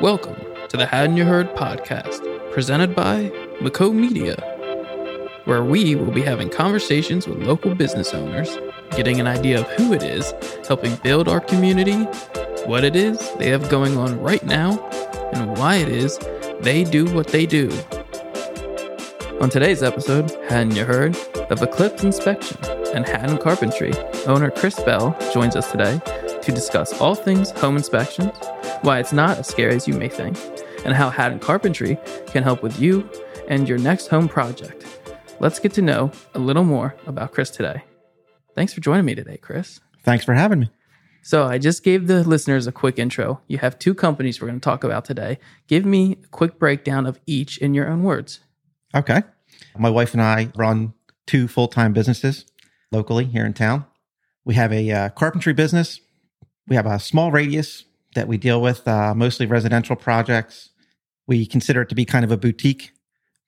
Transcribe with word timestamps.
Welcome 0.00 0.36
to 0.68 0.76
the 0.76 0.86
Haddon 0.90 1.16
You 1.16 1.24
Heard 1.24 1.54
podcast, 1.54 2.52
presented 2.52 2.96
by 2.96 3.30
Mako 3.60 3.92
Media, 3.92 4.34
where 5.44 5.62
we 5.62 5.94
will 5.94 6.10
be 6.10 6.22
having 6.22 6.50
conversations 6.50 7.28
with 7.28 7.38
local 7.38 7.76
business 7.76 8.14
owners, 8.14 8.58
getting 8.90 9.20
an 9.20 9.28
idea 9.28 9.60
of 9.60 9.68
who 9.72 9.92
it 9.92 10.02
is, 10.02 10.34
helping 10.66 10.96
build 10.96 11.28
our 11.28 11.40
community, 11.40 12.02
what 12.66 12.82
it 12.82 12.96
is 12.96 13.32
they 13.34 13.50
have 13.50 13.68
going 13.68 13.96
on 13.96 14.20
right 14.20 14.44
now, 14.44 14.84
and 15.34 15.56
why 15.56 15.76
it 15.76 15.88
is 15.88 16.18
they 16.60 16.82
do 16.82 17.04
what 17.14 17.28
they 17.28 17.46
do. 17.46 17.70
On 19.40 19.48
today's 19.48 19.84
episode, 19.84 20.32
hadn't 20.48 20.74
you 20.74 20.84
heard 20.84 21.16
of 21.50 21.62
Eclipse 21.62 22.02
Inspection 22.02 22.77
and 22.94 23.06
Haddon 23.06 23.38
Carpentry? 23.38 23.92
Owner 24.26 24.50
Chris 24.50 24.80
Bell 24.80 25.16
joins 25.32 25.56
us 25.56 25.70
today 25.70 26.00
to 26.42 26.52
discuss 26.52 26.98
all 27.00 27.14
things 27.14 27.50
home 27.52 27.76
inspections, 27.76 28.36
why 28.82 28.98
it's 28.98 29.12
not 29.12 29.38
as 29.38 29.48
scary 29.48 29.74
as 29.74 29.86
you 29.86 29.94
may 29.94 30.08
think, 30.08 30.36
and 30.84 30.94
how 30.94 31.10
Haddon 31.10 31.38
Carpentry 31.38 31.98
can 32.26 32.42
help 32.42 32.62
with 32.62 32.80
you 32.80 33.08
and 33.48 33.68
your 33.68 33.78
next 33.78 34.08
home 34.08 34.28
project. 34.28 34.86
Let's 35.40 35.58
get 35.58 35.72
to 35.74 35.82
know 35.82 36.10
a 36.34 36.38
little 36.38 36.64
more 36.64 36.94
about 37.06 37.32
Chris 37.32 37.50
today. 37.50 37.84
Thanks 38.54 38.72
for 38.72 38.80
joining 38.80 39.04
me 39.04 39.14
today, 39.14 39.36
Chris. 39.36 39.80
Thanks 40.04 40.24
for 40.24 40.34
having 40.34 40.60
me. 40.60 40.70
So, 41.22 41.46
I 41.46 41.58
just 41.58 41.82
gave 41.82 42.06
the 42.06 42.24
listeners 42.24 42.66
a 42.66 42.72
quick 42.72 42.98
intro. 42.98 43.40
You 43.48 43.58
have 43.58 43.78
two 43.78 43.94
companies 43.94 44.40
we're 44.40 44.48
going 44.48 44.60
to 44.60 44.64
talk 44.64 44.82
about 44.82 45.04
today. 45.04 45.38
Give 45.66 45.84
me 45.84 46.18
a 46.24 46.26
quick 46.28 46.58
breakdown 46.58 47.06
of 47.06 47.20
each 47.26 47.58
in 47.58 47.74
your 47.74 47.88
own 47.88 48.02
words. 48.02 48.40
Okay. 48.94 49.22
My 49.76 49.90
wife 49.90 50.14
and 50.14 50.22
I 50.22 50.50
run 50.56 50.94
two 51.26 51.46
full 51.46 51.68
time 51.68 51.92
businesses 51.92 52.46
locally 52.92 53.24
here 53.24 53.44
in 53.44 53.54
town. 53.54 53.84
We 54.44 54.54
have 54.54 54.72
a 54.72 54.90
uh, 54.90 55.08
carpentry 55.10 55.52
business. 55.52 56.00
We 56.66 56.76
have 56.76 56.86
a 56.86 56.98
small 56.98 57.30
radius 57.30 57.84
that 58.14 58.28
we 58.28 58.38
deal 58.38 58.60
with, 58.60 58.86
uh, 58.88 59.14
mostly 59.14 59.46
residential 59.46 59.96
projects. 59.96 60.70
We 61.26 61.46
consider 61.46 61.82
it 61.82 61.88
to 61.90 61.94
be 61.94 62.04
kind 62.04 62.24
of 62.24 62.30
a 62.30 62.36
boutique 62.36 62.92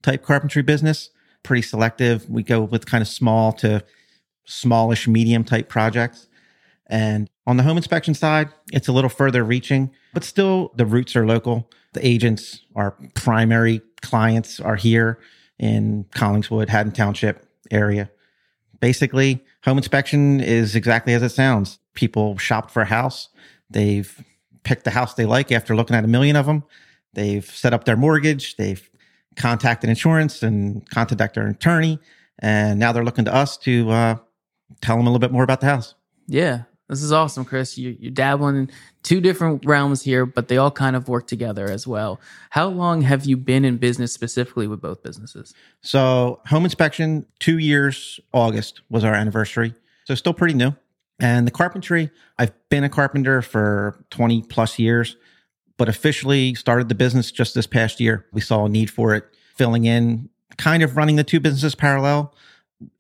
type 0.03 0.23
carpentry 0.23 0.63
business, 0.63 1.11
pretty 1.43 1.63
selective. 1.63 2.29
We 2.29 2.43
go 2.43 2.63
with 2.63 2.87
kind 2.87 3.03
of 3.03 3.09
small 3.09 3.53
to 3.55 3.85
smallish, 4.45 5.09
medium 5.09 5.45
type 5.45 5.69
projects. 5.69 6.27
And 6.87 7.31
on 7.47 7.57
the 7.57 7.63
home 7.63 7.77
inspection 7.77 8.15
side, 8.15 8.49
it's 8.73 8.89
a 8.89 8.93
little 8.93 9.11
further 9.11 9.45
reaching, 9.45 9.91
but 10.13 10.25
still 10.25 10.73
the 10.77 10.87
roots 10.87 11.15
are 11.17 11.27
local. 11.27 11.71
The 11.93 12.07
agents, 12.07 12.61
our 12.75 12.93
primary 13.15 13.81
clients 14.03 14.61
are 14.61 14.77
here 14.77 15.19
in 15.59 16.05
Collingswood, 16.15 16.69
Haddon 16.69 16.93
Township 16.93 17.47
area. 17.71 18.11
Basically, 18.81 19.45
home 19.65 19.77
inspection 19.79 20.41
is 20.41 20.75
exactly 20.75 21.13
as 21.15 21.23
it 21.23 21.31
sounds. 21.31 21.79
People 21.95 22.39
shopped 22.39 22.71
for 22.71 22.83
a 22.83 22.87
house. 22.87 23.29
They've 23.69 24.25
picked 24.63 24.85
the 24.85 24.91
house 24.91 25.15
they 25.15 25.27
like 25.27 25.53
after 25.53 25.77
looking 25.77 25.97
at 25.97 26.05
a 26.05 26.09
million 26.09 26.37
of 26.37 26.47
them. 26.47 26.65
They've 27.13 27.45
set 27.45 27.75
up 27.75 27.85
their 27.85 27.97
mortgage. 27.97 28.57
They've 28.57 28.89
contacted 29.37 29.91
insurance 29.91 30.43
and 30.43 30.89
contacted 30.91 31.35
their 31.35 31.49
attorney. 31.49 31.99
And 32.39 32.81
now 32.81 32.93
they're 32.93 33.05
looking 33.05 33.27
to 33.27 33.35
us 33.35 33.57
to 33.59 33.91
uh, 33.91 34.17
tell 34.81 34.97
them 34.97 35.07
a 35.07 35.11
little 35.11 35.21
bit 35.21 35.33
more 35.33 35.45
about 35.45 35.61
the 35.61 35.67
house. 35.67 35.95
Yeah, 36.27 36.63
this 36.91 37.03
is 37.05 37.13
awesome, 37.13 37.45
Chris. 37.45 37.79
You, 37.79 37.97
you're 38.01 38.11
dabbling 38.11 38.57
in 38.57 38.71
two 39.05 39.21
different 39.21 39.65
realms 39.65 40.03
here, 40.03 40.27
but 40.27 40.49
they 40.49 40.57
all 40.57 40.73
kind 40.73 40.97
of 40.97 41.09
work 41.09 41.29
together 41.29 41.67
as 41.67 41.87
well. 41.87 42.21
How 42.51 42.67
long 42.67 43.03
have 43.03 43.25
you 43.25 43.37
been 43.37 43.65
in 43.65 43.77
business 43.77 44.13
specifically 44.13 44.67
with 44.67 44.81
both 44.81 45.03
businesses? 45.03 45.55
So, 45.83 46.41
home 46.47 46.65
inspection, 46.65 47.27
two 47.39 47.59
years, 47.59 48.19
August 48.33 48.81
was 48.91 49.05
our 49.05 49.15
anniversary. 49.15 49.73
So, 50.05 50.17
still 50.17 50.35
pretty 50.35 50.55
new. 50.55 50.73
And 51.21 51.47
the 51.47 51.53
carpentry, 51.53 52.11
I've 52.39 52.53
been 52.71 52.83
a 52.83 52.89
carpenter 52.89 53.41
for 53.41 54.05
20 54.11 54.43
plus 54.43 54.79
years, 54.79 55.17
but 55.77 55.89
officially 55.89 56.55
started 56.55 56.89
the 56.89 56.95
business 56.97 57.31
just 57.31 57.55
this 57.55 57.67
past 57.69 58.01
year. 58.01 58.27
We 58.33 58.41
saw 58.41 58.65
a 58.65 58.69
need 58.69 58.91
for 58.91 59.15
it, 59.15 59.25
filling 59.55 59.85
in, 59.85 60.29
kind 60.57 60.83
of 60.83 60.97
running 60.97 61.17
the 61.17 61.25
two 61.25 61.39
businesses 61.39 61.77
parallel. 61.77 62.35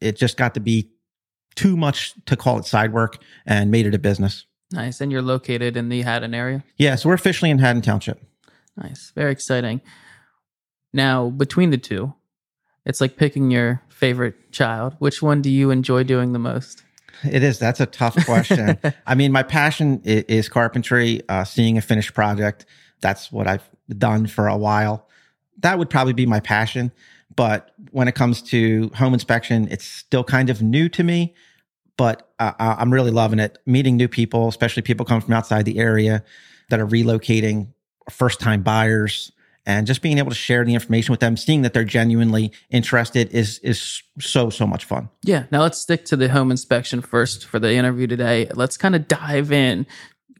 It 0.00 0.16
just 0.16 0.36
got 0.36 0.54
to 0.54 0.60
be 0.60 0.90
too 1.54 1.76
much 1.76 2.14
to 2.26 2.36
call 2.36 2.58
it 2.58 2.64
side 2.64 2.92
work 2.92 3.18
and 3.46 3.70
made 3.70 3.86
it 3.86 3.94
a 3.94 3.98
business. 3.98 4.46
Nice. 4.72 5.00
And 5.00 5.10
you're 5.10 5.22
located 5.22 5.76
in 5.76 5.88
the 5.88 6.02
Haddon 6.02 6.34
area? 6.34 6.64
Yeah, 6.76 6.94
so 6.94 7.08
we're 7.08 7.14
officially 7.14 7.50
in 7.50 7.58
Haddon 7.58 7.82
Township. 7.82 8.22
Nice. 8.76 9.12
Very 9.14 9.32
exciting. 9.32 9.80
Now, 10.92 11.28
between 11.28 11.70
the 11.70 11.78
two, 11.78 12.14
it's 12.86 13.00
like 13.00 13.16
picking 13.16 13.50
your 13.50 13.82
favorite 13.88 14.52
child. 14.52 14.96
Which 14.98 15.22
one 15.22 15.42
do 15.42 15.50
you 15.50 15.70
enjoy 15.70 16.04
doing 16.04 16.32
the 16.32 16.38
most? 16.38 16.82
It 17.22 17.42
is. 17.42 17.58
That's 17.58 17.80
a 17.80 17.86
tough 17.86 18.16
question. 18.24 18.78
I 19.06 19.14
mean, 19.14 19.32
my 19.32 19.42
passion 19.42 20.00
is, 20.04 20.24
is 20.24 20.48
carpentry, 20.48 21.20
uh, 21.28 21.44
seeing 21.44 21.76
a 21.76 21.82
finished 21.82 22.14
project. 22.14 22.64
That's 23.00 23.30
what 23.30 23.46
I've 23.46 23.68
done 23.88 24.26
for 24.26 24.46
a 24.46 24.56
while. 24.56 25.08
That 25.58 25.78
would 25.78 25.90
probably 25.90 26.14
be 26.14 26.26
my 26.26 26.40
passion. 26.40 26.92
But 27.34 27.70
when 27.90 28.08
it 28.08 28.14
comes 28.14 28.42
to 28.42 28.90
home 28.94 29.14
inspection, 29.14 29.68
it's 29.70 29.84
still 29.84 30.24
kind 30.24 30.50
of 30.50 30.62
new 30.62 30.88
to 30.90 31.04
me, 31.04 31.34
but 31.96 32.30
I'm 32.38 32.92
really 32.92 33.10
loving 33.10 33.38
it. 33.38 33.58
Meeting 33.66 33.96
new 33.96 34.08
people, 34.08 34.48
especially 34.48 34.82
people 34.82 35.06
coming 35.06 35.22
from 35.22 35.34
outside 35.34 35.64
the 35.64 35.78
area 35.78 36.24
that 36.70 36.80
are 36.80 36.86
relocating, 36.86 37.68
first 38.10 38.40
time 38.40 38.62
buyers, 38.62 39.32
and 39.66 39.86
just 39.86 40.02
being 40.02 40.18
able 40.18 40.30
to 40.30 40.36
share 40.36 40.64
the 40.64 40.74
information 40.74 41.12
with 41.12 41.20
them, 41.20 41.36
seeing 41.36 41.62
that 41.62 41.74
they're 41.74 41.84
genuinely 41.84 42.50
interested 42.70 43.30
is 43.30 43.58
is 43.58 44.02
so 44.18 44.50
so 44.50 44.66
much 44.66 44.84
fun. 44.84 45.10
Yeah. 45.22 45.44
Now 45.50 45.62
let's 45.62 45.78
stick 45.78 46.04
to 46.06 46.16
the 46.16 46.28
home 46.28 46.50
inspection 46.50 47.00
first 47.02 47.44
for 47.44 47.58
the 47.58 47.72
interview 47.74 48.06
today. 48.06 48.48
Let's 48.54 48.76
kind 48.76 48.96
of 48.96 49.06
dive 49.06 49.52
in 49.52 49.86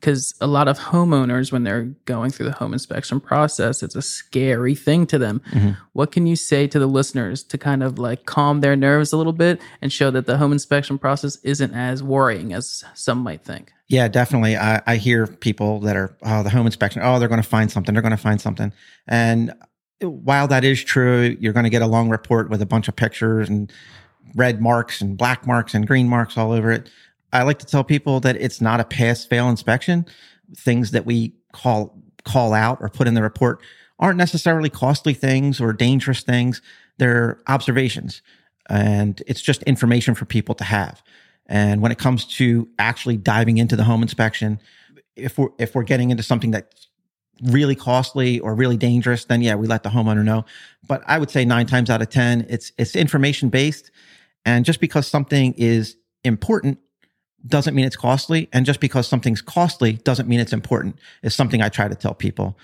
because 0.01 0.35
a 0.41 0.47
lot 0.47 0.67
of 0.67 0.79
homeowners 0.79 1.53
when 1.53 1.63
they're 1.63 1.85
going 2.07 2.31
through 2.31 2.47
the 2.47 2.53
home 2.53 2.73
inspection 2.73 3.21
process 3.21 3.83
it's 3.83 3.95
a 3.95 4.03
scary 4.03 4.75
thing 4.75 5.07
to 5.07 5.19
them. 5.19 5.43
Mm-hmm. 5.51 5.71
what 5.93 6.11
can 6.11 6.27
you 6.27 6.37
say 6.37 6.67
to 6.67 6.79
the 6.79 6.87
listeners 6.87 7.45
to 7.45 7.59
kind 7.59 7.83
of 7.83 7.99
like 7.99 8.25
calm 8.25 8.61
their 8.61 8.77
nerves 8.77 9.13
a 9.13 9.17
little 9.17 9.33
bit 9.33 9.61
and 9.83 9.93
show 9.93 10.11
that 10.11 10.27
the 10.27 10.39
home 10.39 10.53
inspection 10.53 10.99
process 10.99 11.37
isn't 11.45 11.75
as 11.75 12.03
worrying 12.03 12.53
as 12.53 12.85
some 12.95 13.19
might 13.19 13.45
think? 13.45 13.73
Yeah 13.89 14.09
definitely. 14.09 14.57
I, 14.57 14.83
I 14.87 14.97
hear 14.97 15.27
people 15.27 15.81
that 15.81 15.97
are 15.97 16.17
oh 16.23 16.43
the 16.43 16.51
home 16.51 16.67
inspection 16.67 17.03
oh 17.03 17.19
they're 17.19 17.29
going 17.29 17.43
to 17.43 17.49
find 17.49 17.71
something 17.71 17.95
they're 17.95 18.03
going 18.03 18.11
to 18.11 18.17
find 18.17 18.41
something. 18.41 18.73
And 19.07 19.53
while 20.01 20.49
that 20.49 20.65
is 20.65 20.83
true 20.83 21.37
you're 21.39 21.53
going 21.53 21.65
to 21.65 21.71
get 21.71 21.83
a 21.83 21.87
long 21.87 22.09
report 22.09 22.49
with 22.49 22.63
a 22.63 22.67
bunch 22.67 22.89
of 22.89 22.97
pictures 22.97 23.49
and 23.49 23.71
red 24.35 24.61
marks 24.61 25.01
and 25.01 25.17
black 25.19 25.47
marks 25.47 25.75
and 25.75 25.87
green 25.87 26.09
marks 26.09 26.39
all 26.39 26.53
over 26.53 26.71
it 26.71 26.89
I 27.33 27.43
like 27.43 27.59
to 27.61 27.67
tell 27.67 27.85
people 27.85 28.21
that 28.21 28.37
it's 28.37 28.61
not 28.61 28.81
a 28.81 28.85
pass 28.85 29.25
fail 29.25 29.49
inspection. 29.49 30.07
Things 30.57 30.91
that 30.91 31.07
we 31.07 31.35
call 31.53 31.97
call 32.25 32.53
out 32.53 32.79
or 32.81 32.89
put 32.89 33.07
in 33.07 33.15
the 33.15 33.23
report 33.23 33.63
aren't 33.99 34.19
necessarily 34.19 34.69
costly 34.69 35.15
things 35.15 35.61
or 35.61 35.73
dangerous 35.73 36.23
things. 36.23 36.61
They're 36.99 37.41
observations 37.47 38.23
and 38.69 39.23
it's 39.27 39.43
just 39.43 39.63
information 39.65 40.15
for 40.15 40.25
people 40.25 40.55
to 40.55 40.65
have. 40.65 41.03
And 41.47 41.83
when 41.83 41.91
it 41.91 41.99
comes 41.99 42.25
to 42.37 42.69
actually 42.79 43.17
diving 43.17 43.59
into 43.59 43.75
the 43.75 43.85
home 43.85 44.03
inspection, 44.03 44.61
if 45.17 45.37
we're 45.37 45.49
if 45.59 45.75
we're 45.75 45.83
getting 45.83 46.11
into 46.11 46.23
something 46.23 46.53
that's 46.53 46.89
really 47.43 47.75
costly 47.75 48.39
or 48.41 48.55
really 48.55 48.77
dangerous, 48.77 49.25
then 49.25 49.43
yeah, 49.43 49.57
we 49.57 49.67
let 49.67 49.83
the 49.83 49.89
homeowner 49.89 50.25
know. 50.25 50.45
But 50.87 51.03
I 51.07 51.19
would 51.19 51.31
say 51.31 51.45
nine 51.45 51.67
times 51.67 51.91
out 51.91 52.01
of 52.01 52.09
ten, 52.09 52.47
it's 52.49 52.73
it's 52.79 52.95
information 52.95 53.49
based. 53.49 53.91
And 54.45 54.65
just 54.65 54.81
because 54.81 55.07
something 55.07 55.55
is 55.57 55.97
important 56.25 56.79
doesn't 57.47 57.75
mean 57.75 57.85
it's 57.85 57.97
costly. 57.97 58.49
And 58.53 58.67
just 58.67 58.81
because 58.81 59.09
something's 59.09 59.41
costly 59.41 59.95
doesn't 59.95 60.29
mean 60.29 60.41
it's 60.41 60.53
important, 60.53 60.99
is 61.23 61.35
something 61.35 61.63
I 61.63 61.69
try 61.69 61.89
to 61.89 61.95
tell 61.95 62.15
people. 62.15 62.59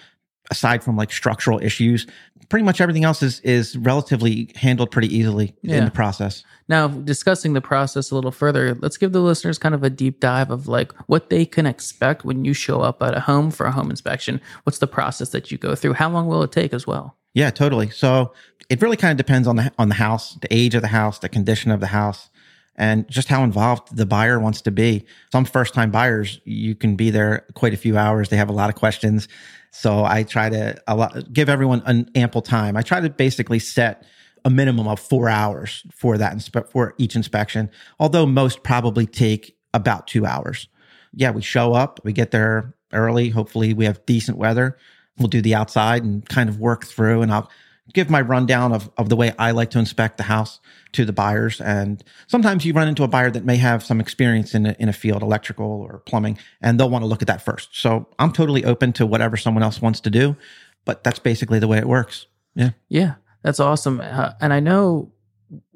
Aside 0.50 0.84
from 0.84 0.96
like 0.96 1.10
structural 1.10 1.60
issues, 1.60 2.06
pretty 2.48 2.64
much 2.64 2.80
everything 2.80 3.04
else 3.04 3.22
is 3.22 3.40
is 3.40 3.76
relatively 3.76 4.50
handled 4.54 4.90
pretty 4.90 5.14
easily 5.14 5.54
yeah. 5.62 5.78
in 5.78 5.84
the 5.84 5.90
process. 5.90 6.44
Now, 6.68 6.88
discussing 6.88 7.52
the 7.52 7.60
process 7.60 8.10
a 8.10 8.14
little 8.14 8.30
further, 8.30 8.74
let's 8.76 8.96
give 8.96 9.12
the 9.12 9.20
listeners 9.20 9.58
kind 9.58 9.74
of 9.74 9.82
a 9.82 9.90
deep 9.90 10.20
dive 10.20 10.50
of 10.50 10.68
like 10.68 10.92
what 11.08 11.30
they 11.30 11.46
can 11.46 11.66
expect 11.66 12.24
when 12.24 12.44
you 12.44 12.52
show 12.52 12.80
up 12.80 13.02
at 13.02 13.16
a 13.16 13.20
home 13.20 13.50
for 13.50 13.66
a 13.66 13.72
home 13.72 13.90
inspection. 13.90 14.40
What's 14.64 14.78
the 14.78 14.86
process 14.86 15.30
that 15.30 15.50
you 15.50 15.58
go 15.58 15.74
through? 15.74 15.94
How 15.94 16.08
long 16.08 16.26
will 16.28 16.42
it 16.42 16.52
take 16.52 16.72
as 16.72 16.86
well? 16.86 17.16
Yeah, 17.34 17.50
totally. 17.50 17.90
So 17.90 18.32
it 18.68 18.80
really 18.80 18.96
kind 18.96 19.12
of 19.12 19.16
depends 19.16 19.48
on 19.48 19.56
the 19.56 19.72
on 19.78 19.88
the 19.88 19.96
house, 19.96 20.34
the 20.40 20.52
age 20.54 20.74
of 20.74 20.82
the 20.82 20.88
house, 20.88 21.18
the 21.18 21.28
condition 21.28 21.70
of 21.70 21.80
the 21.80 21.88
house 21.88 22.30
and 22.76 23.08
just 23.08 23.28
how 23.28 23.42
involved 23.42 23.96
the 23.96 24.06
buyer 24.06 24.38
wants 24.38 24.60
to 24.62 24.70
be. 24.70 25.04
Some 25.32 25.44
first 25.44 25.74
time 25.74 25.90
buyers, 25.90 26.40
you 26.44 26.74
can 26.74 26.94
be 26.94 27.10
there 27.10 27.46
quite 27.54 27.74
a 27.74 27.76
few 27.76 27.96
hours. 27.96 28.28
They 28.28 28.36
have 28.36 28.50
a 28.50 28.52
lot 28.52 28.68
of 28.68 28.76
questions. 28.76 29.28
So 29.70 30.04
I 30.04 30.22
try 30.22 30.48
to 30.50 31.24
give 31.32 31.48
everyone 31.48 31.82
an 31.86 32.10
ample 32.14 32.42
time. 32.42 32.76
I 32.76 32.82
try 32.82 33.00
to 33.00 33.10
basically 33.10 33.58
set 33.58 34.04
a 34.44 34.50
minimum 34.50 34.86
of 34.86 35.00
four 35.00 35.28
hours 35.28 35.82
for 35.92 36.16
that 36.18 36.34
inspe- 36.34 36.70
for 36.70 36.94
each 36.98 37.16
inspection, 37.16 37.70
although 37.98 38.26
most 38.26 38.62
probably 38.62 39.06
take 39.06 39.56
about 39.74 40.06
two 40.06 40.24
hours. 40.24 40.68
Yeah, 41.12 41.30
we 41.30 41.42
show 41.42 41.74
up, 41.74 42.00
we 42.04 42.12
get 42.12 42.30
there 42.30 42.74
early. 42.92 43.30
Hopefully 43.30 43.74
we 43.74 43.86
have 43.86 44.04
decent 44.06 44.38
weather. 44.38 44.76
We'll 45.18 45.28
do 45.28 45.42
the 45.42 45.54
outside 45.54 46.04
and 46.04 46.26
kind 46.28 46.48
of 46.48 46.60
work 46.60 46.84
through 46.84 47.22
and 47.22 47.32
I'll 47.32 47.50
give 47.92 48.10
my 48.10 48.20
rundown 48.20 48.72
of, 48.72 48.90
of 48.96 49.08
the 49.08 49.16
way 49.16 49.32
I 49.38 49.52
like 49.52 49.70
to 49.70 49.78
inspect 49.78 50.16
the 50.16 50.24
house 50.24 50.60
to 50.92 51.04
the 51.04 51.12
buyers. 51.12 51.60
And 51.60 52.02
sometimes 52.26 52.64
you 52.64 52.72
run 52.72 52.88
into 52.88 53.04
a 53.04 53.08
buyer 53.08 53.30
that 53.30 53.44
may 53.44 53.56
have 53.56 53.82
some 53.82 54.00
experience 54.00 54.54
in 54.54 54.66
a, 54.66 54.76
in 54.78 54.88
a 54.88 54.92
field, 54.92 55.22
electrical 55.22 55.66
or 55.66 55.98
plumbing, 56.06 56.38
and 56.60 56.78
they'll 56.78 56.90
want 56.90 57.02
to 57.02 57.06
look 57.06 57.22
at 57.22 57.28
that 57.28 57.42
first. 57.42 57.76
So 57.76 58.08
I'm 58.18 58.32
totally 58.32 58.64
open 58.64 58.92
to 58.94 59.06
whatever 59.06 59.36
someone 59.36 59.62
else 59.62 59.80
wants 59.80 60.00
to 60.00 60.10
do, 60.10 60.36
but 60.84 61.04
that's 61.04 61.18
basically 61.18 61.58
the 61.58 61.68
way 61.68 61.78
it 61.78 61.88
works. 61.88 62.26
Yeah. 62.54 62.70
Yeah. 62.88 63.14
That's 63.42 63.60
awesome. 63.60 64.00
Uh, 64.00 64.32
and 64.40 64.52
I 64.52 64.60
know 64.60 65.12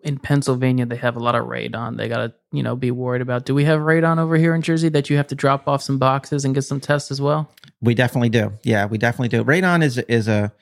in 0.03 0.19
Pennsylvania 0.19 0.87
they 0.87 0.97
have 0.97 1.17
a 1.17 1.21
lot 1.21 1.35
of 1.35 1.47
radon. 1.47 1.97
They 1.97 2.09
got 2.09 2.19
to, 2.19 2.35
you 2.53 2.63
know, 2.63 2.75
be 2.75 2.91
worried 2.91 3.23
about. 3.23 3.45
Do 3.45 3.55
we 3.55 3.65
have 3.65 3.81
radon 3.81 4.19
over 4.19 4.37
here 4.37 4.55
in 4.55 4.63
Jersey 4.63 4.89
that 4.91 5.11
you 5.11 5.17
have 5.17 5.29
to 5.29 5.35
drop 5.35 5.69
off 5.69 5.83
some 5.83 5.99
boxes 5.99 6.45
and 6.45 6.55
get 6.55 6.63
some 6.63 6.81
tests 6.81 7.11
as 7.11 7.21
well? 7.21 7.53
We 7.81 7.95
definitely 7.95 8.31
do. 8.31 8.53
Yeah, 8.63 8.87
we 8.87 8.99
definitely 8.99 9.29
do. 9.29 9.45
Radon 9.45 9.83
is 9.83 9.99
is 9.99 10.27
a 10.29 10.53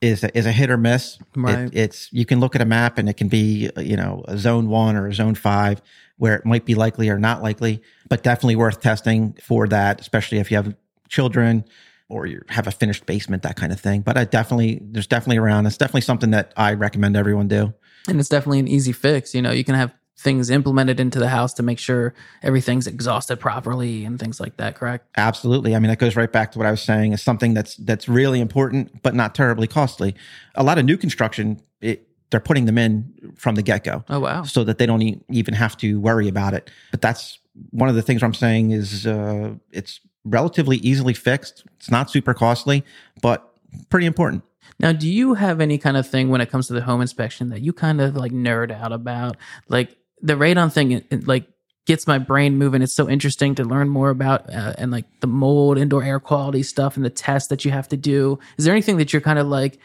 is 0.00 0.22
a, 0.22 0.36
is 0.36 0.46
a 0.46 0.52
hit 0.52 0.70
or 0.70 0.76
miss. 0.76 1.18
Right. 1.34 1.58
It, 1.58 1.76
it's 1.76 2.12
you 2.12 2.24
can 2.24 2.40
look 2.40 2.54
at 2.54 2.60
a 2.60 2.64
map 2.64 2.98
and 2.98 3.08
it 3.08 3.16
can 3.16 3.28
be 3.28 3.70
you 3.78 3.96
know 3.96 4.24
a 4.28 4.38
zone 4.38 4.68
one 4.68 4.96
or 4.96 5.08
a 5.08 5.14
zone 5.14 5.34
five 5.34 5.82
where 6.16 6.34
it 6.34 6.44
might 6.44 6.64
be 6.64 6.74
likely 6.74 7.08
or 7.08 7.18
not 7.18 7.42
likely, 7.42 7.80
but 8.08 8.22
definitely 8.22 8.56
worth 8.56 8.80
testing 8.80 9.34
for 9.42 9.68
that, 9.68 10.00
especially 10.00 10.38
if 10.38 10.50
you 10.50 10.56
have 10.56 10.74
children 11.08 11.64
or 12.08 12.26
you 12.26 12.42
have 12.48 12.66
a 12.66 12.70
finished 12.70 13.06
basement, 13.06 13.42
that 13.42 13.56
kind 13.56 13.72
of 13.72 13.80
thing. 13.80 14.00
But 14.00 14.16
I 14.16 14.24
definitely 14.24 14.80
there's 14.82 15.06
definitely 15.06 15.38
around. 15.38 15.66
It's 15.66 15.76
definitely 15.76 16.02
something 16.02 16.30
that 16.30 16.52
I 16.56 16.74
recommend 16.74 17.16
everyone 17.16 17.48
do. 17.48 17.74
And 18.06 18.18
it's 18.18 18.28
definitely 18.28 18.60
an 18.60 18.68
easy 18.68 18.92
fix. 18.92 19.34
You 19.34 19.42
know, 19.42 19.50
you 19.50 19.64
can 19.64 19.74
have 19.74 19.92
things 20.18 20.50
implemented 20.50 20.98
into 20.98 21.20
the 21.20 21.28
house 21.28 21.54
to 21.54 21.62
make 21.62 21.78
sure 21.78 22.12
everything's 22.42 22.88
exhausted 22.88 23.38
properly 23.38 24.04
and 24.04 24.18
things 24.18 24.40
like 24.40 24.56
that, 24.56 24.74
correct? 24.74 25.06
Absolutely. 25.16 25.76
I 25.76 25.78
mean, 25.78 25.88
that 25.90 26.00
goes 26.00 26.16
right 26.16 26.30
back 26.30 26.50
to 26.52 26.58
what 26.58 26.66
I 26.66 26.72
was 26.72 26.82
saying 26.82 27.12
is 27.12 27.22
something 27.22 27.54
that's 27.54 27.76
that's 27.76 28.08
really 28.08 28.40
important 28.40 29.02
but 29.02 29.14
not 29.14 29.34
terribly 29.34 29.68
costly. 29.68 30.16
A 30.56 30.64
lot 30.64 30.76
of 30.76 30.84
new 30.84 30.96
construction, 30.96 31.60
it, 31.80 32.08
they're 32.30 32.40
putting 32.40 32.64
them 32.64 32.76
in 32.76 33.32
from 33.36 33.54
the 33.54 33.62
get-go. 33.62 34.04
Oh 34.08 34.18
wow. 34.18 34.42
So 34.42 34.64
that 34.64 34.78
they 34.78 34.86
don't 34.86 35.02
e- 35.02 35.20
even 35.30 35.54
have 35.54 35.76
to 35.78 36.00
worry 36.00 36.26
about 36.26 36.52
it. 36.52 36.68
But 36.90 37.00
that's 37.00 37.38
one 37.70 37.88
of 37.88 37.94
the 37.94 38.02
things 38.02 38.22
I'm 38.22 38.34
saying 38.34 38.72
is 38.72 39.06
uh, 39.06 39.54
it's 39.70 40.00
relatively 40.24 40.78
easily 40.78 41.14
fixed. 41.14 41.64
It's 41.76 41.90
not 41.90 42.10
super 42.10 42.34
costly, 42.34 42.84
but 43.22 43.54
pretty 43.88 44.06
important. 44.06 44.42
Now, 44.80 44.92
do 44.92 45.08
you 45.08 45.34
have 45.34 45.60
any 45.60 45.78
kind 45.78 45.96
of 45.96 46.08
thing 46.08 46.28
when 46.28 46.40
it 46.40 46.50
comes 46.50 46.66
to 46.68 46.72
the 46.72 46.82
home 46.82 47.00
inspection 47.00 47.48
that 47.50 47.62
you 47.62 47.72
kind 47.72 48.00
of 48.00 48.16
like 48.16 48.32
nerd 48.32 48.70
out 48.72 48.92
about? 48.92 49.36
Like 49.68 49.96
the 50.22 50.34
radon 50.34 50.72
thing, 50.72 50.92
it, 50.92 51.06
it, 51.10 51.26
like 51.26 51.46
gets 51.86 52.06
my 52.06 52.18
brain 52.18 52.58
moving. 52.58 52.82
It's 52.82 52.94
so 52.94 53.08
interesting 53.08 53.54
to 53.56 53.64
learn 53.64 53.88
more 53.88 54.10
about 54.10 54.52
uh, 54.52 54.74
and 54.78 54.90
like 54.90 55.06
the 55.20 55.26
mold, 55.26 55.78
indoor 55.78 56.04
air 56.04 56.20
quality 56.20 56.62
stuff, 56.62 56.96
and 56.96 57.04
the 57.04 57.10
tests 57.10 57.48
that 57.48 57.64
you 57.64 57.70
have 57.70 57.88
to 57.88 57.96
do. 57.96 58.38
Is 58.58 58.64
there 58.64 58.74
anything 58.74 58.98
that 58.98 59.12
you're 59.12 59.22
kind 59.22 59.38
of 59.38 59.46
like? 59.46 59.78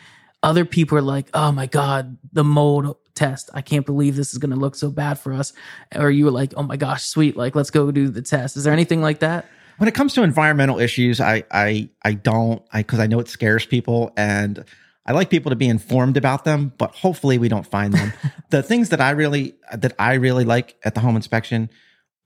Other 0.43 0.65
people 0.65 0.97
are 0.97 1.01
like, 1.01 1.29
"Oh 1.33 1.53
my 1.53 1.67
god, 1.67 2.17
the 2.33 2.43
mold 2.43 2.97
test! 3.15 3.49
I 3.53 3.61
can't 3.61 3.85
believe 3.85 4.17
this 4.17 4.33
is 4.33 4.39
going 4.39 4.51
to 4.51 4.57
look 4.57 4.75
so 4.75 4.91
bad 4.91 5.17
for 5.17 5.31
us." 5.31 5.53
Or 5.95 6.11
you 6.11 6.25
were 6.25 6.31
like, 6.31 6.53
"Oh 6.57 6.63
my 6.63 6.75
gosh, 6.75 7.05
sweet! 7.05 7.37
Like, 7.37 7.55
let's 7.55 7.69
go 7.69 7.91
do 7.91 8.09
the 8.09 8.21
test." 8.21 8.57
Is 8.57 8.65
there 8.65 8.73
anything 8.73 9.01
like 9.01 9.19
that? 9.19 9.45
When 9.77 9.87
it 9.87 9.95
comes 9.95 10.13
to 10.15 10.23
environmental 10.23 10.79
issues, 10.79 11.21
I 11.21 11.43
I 11.49 11.89
I 12.03 12.13
don't 12.13 12.61
I 12.73 12.79
because 12.79 12.99
I 12.99 13.07
know 13.07 13.19
it 13.19 13.29
scares 13.29 13.65
people 13.65 14.11
and 14.17 14.65
I 15.05 15.11
like 15.11 15.29
people 15.29 15.49
to 15.49 15.55
be 15.55 15.67
informed 15.67 16.15
about 16.15 16.45
them, 16.45 16.73
but 16.77 16.95
hopefully 16.95 17.37
we 17.37 17.49
don't 17.49 17.67
find 17.67 17.93
them. 17.93 18.13
the 18.49 18.63
things 18.63 18.89
that 18.89 19.01
I 19.01 19.11
really 19.11 19.55
that 19.73 19.93
I 19.99 20.13
really 20.13 20.45
like 20.45 20.75
at 20.83 20.95
the 20.95 21.01
home 21.01 21.15
inspection 21.15 21.69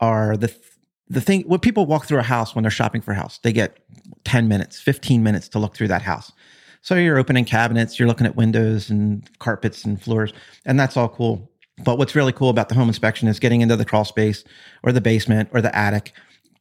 are 0.00 0.36
the 0.36 0.54
the 1.08 1.20
thing 1.20 1.42
when 1.42 1.60
people 1.60 1.86
walk 1.86 2.06
through 2.06 2.18
a 2.18 2.24
house 2.24 2.54
when 2.54 2.62
they're 2.62 2.70
shopping 2.70 3.00
for 3.00 3.12
a 3.12 3.16
house, 3.16 3.38
they 3.42 3.52
get 3.52 3.78
10 4.24 4.46
minutes, 4.46 4.80
15 4.80 5.22
minutes 5.22 5.48
to 5.48 5.58
look 5.58 5.74
through 5.74 5.88
that 5.88 6.02
house. 6.02 6.32
So 6.82 6.94
you're 6.94 7.18
opening 7.18 7.44
cabinets, 7.44 7.98
you're 7.98 8.08
looking 8.08 8.26
at 8.26 8.36
windows 8.36 8.90
and 8.90 9.28
carpets 9.38 9.84
and 9.84 10.00
floors, 10.00 10.32
and 10.64 10.78
that's 10.78 10.96
all 10.96 11.08
cool. 11.08 11.50
But 11.82 11.98
what's 11.98 12.14
really 12.14 12.32
cool 12.32 12.50
about 12.50 12.68
the 12.68 12.74
home 12.74 12.88
inspection 12.88 13.28
is 13.28 13.38
getting 13.38 13.60
into 13.60 13.76
the 13.76 13.84
crawl 13.84 14.04
space 14.04 14.44
or 14.82 14.92
the 14.92 15.00
basement 15.00 15.48
or 15.52 15.60
the 15.60 15.74
attic, 15.74 16.12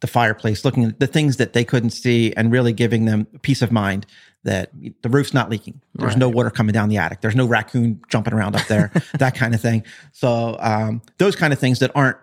the 0.01 0.07
fireplace, 0.07 0.63
looking 0.65 0.85
at 0.85 0.99
the 0.99 1.07
things 1.07 1.37
that 1.37 1.53
they 1.53 1.63
couldn't 1.65 1.89
see 1.91 2.33
and 2.37 2.51
really 2.51 2.73
giving 2.73 3.05
them 3.05 3.25
peace 3.41 3.61
of 3.61 3.71
mind 3.71 4.05
that 4.43 4.69
the 5.01 5.09
roof's 5.09 5.33
not 5.33 5.49
leaking. 5.49 5.81
There's 5.95 6.09
Right. 6.11 6.17
no 6.19 6.29
water 6.29 6.49
coming 6.49 6.71
down 6.73 6.89
the 6.89 6.97
attic. 6.97 7.21
There's 7.21 7.35
no 7.35 7.45
raccoon 7.47 7.99
jumping 8.07 8.33
around 8.33 8.55
up 8.55 8.65
there, 8.67 8.91
that 9.19 9.35
kind 9.35 9.53
of 9.55 9.61
thing. 9.61 9.83
So 10.13 10.55
um, 10.59 11.01
those 11.17 11.35
kind 11.35 11.51
of 11.51 11.59
things 11.59 11.79
that 11.79 11.91
aren't 11.95 12.17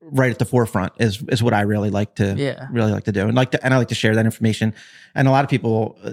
right 0.00 0.30
at 0.30 0.38
the 0.38 0.44
forefront 0.46 0.92
is 0.98 1.22
is 1.28 1.42
what 1.42 1.52
I 1.52 1.62
really 1.62 1.90
like 1.90 2.14
to 2.14 2.34
Yeah. 2.38 2.66
really 2.70 2.92
like 2.92 3.04
to 3.04 3.12
do 3.12 3.26
and 3.26 3.34
like 3.34 3.50
to 3.50 3.62
and 3.64 3.74
I 3.74 3.78
like 3.78 3.88
to 3.88 3.94
share 3.94 4.14
that 4.14 4.24
information. 4.24 4.72
And 5.14 5.28
a 5.28 5.30
lot 5.30 5.44
of 5.44 5.50
people 5.50 5.98
uh, 6.02 6.12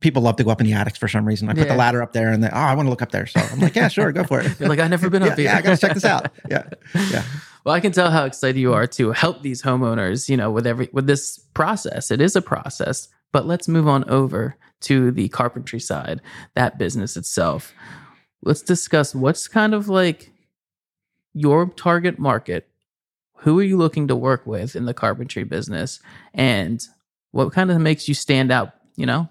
people 0.00 0.22
love 0.22 0.36
to 0.36 0.44
go 0.44 0.50
up 0.50 0.60
in 0.60 0.66
the 0.66 0.74
attics 0.74 0.98
for 0.98 1.08
some 1.08 1.26
reason. 1.26 1.48
I 1.48 1.54
put 1.54 1.62
Yeah. 1.66 1.72
the 1.72 1.76
ladder 1.76 2.02
up 2.02 2.12
there 2.12 2.30
and 2.30 2.44
they 2.44 2.48
oh 2.48 2.54
I 2.54 2.74
want 2.74 2.86
to 2.86 2.90
look 2.90 3.02
up 3.02 3.10
there. 3.10 3.26
So 3.26 3.40
I'm 3.40 3.58
like 3.58 3.74
yeah 3.74 3.88
sure 3.88 4.12
go 4.12 4.22
for 4.22 4.40
it. 4.40 4.52
You're 4.60 4.68
like, 4.68 4.78
I've 4.78 4.90
never 4.90 5.10
been 5.10 5.22
yeah, 5.24 5.28
up 5.30 5.38
here. 5.38 5.46
yeah, 5.46 5.56
I 5.56 5.62
got 5.62 5.70
to 5.70 5.76
check 5.80 5.94
this 5.94 6.04
out. 6.04 6.30
Yeah, 6.48 6.64
yeah. 7.10 7.24
Well, 7.64 7.74
I 7.74 7.80
can 7.80 7.92
tell 7.92 8.10
how 8.10 8.24
excited 8.24 8.58
you 8.58 8.72
are 8.72 8.86
to 8.88 9.12
help 9.12 9.42
these 9.42 9.62
homeowners, 9.62 10.28
you 10.28 10.36
know, 10.36 10.50
with 10.50 10.66
every 10.66 10.88
with 10.92 11.06
this 11.06 11.38
process. 11.54 12.10
It 12.10 12.20
is 12.20 12.36
a 12.36 12.42
process. 12.42 13.08
But 13.32 13.46
let's 13.46 13.68
move 13.68 13.86
on 13.86 14.08
over 14.10 14.56
to 14.82 15.10
the 15.10 15.28
carpentry 15.28 15.80
side, 15.80 16.20
that 16.54 16.78
business 16.78 17.16
itself. 17.16 17.72
Let's 18.42 18.62
discuss 18.62 19.14
what's 19.14 19.46
kind 19.46 19.74
of 19.74 19.88
like 19.88 20.32
your 21.32 21.66
target 21.66 22.18
market. 22.18 22.68
Who 23.36 23.58
are 23.58 23.64
you 23.64 23.76
looking 23.76 24.08
to 24.08 24.16
work 24.16 24.46
with 24.46 24.74
in 24.74 24.86
the 24.86 24.94
carpentry 24.94 25.44
business? 25.44 26.00
And 26.34 26.84
what 27.30 27.52
kind 27.52 27.70
of 27.70 27.80
makes 27.80 28.08
you 28.08 28.14
stand 28.14 28.50
out, 28.50 28.72
you 28.96 29.06
know? 29.06 29.28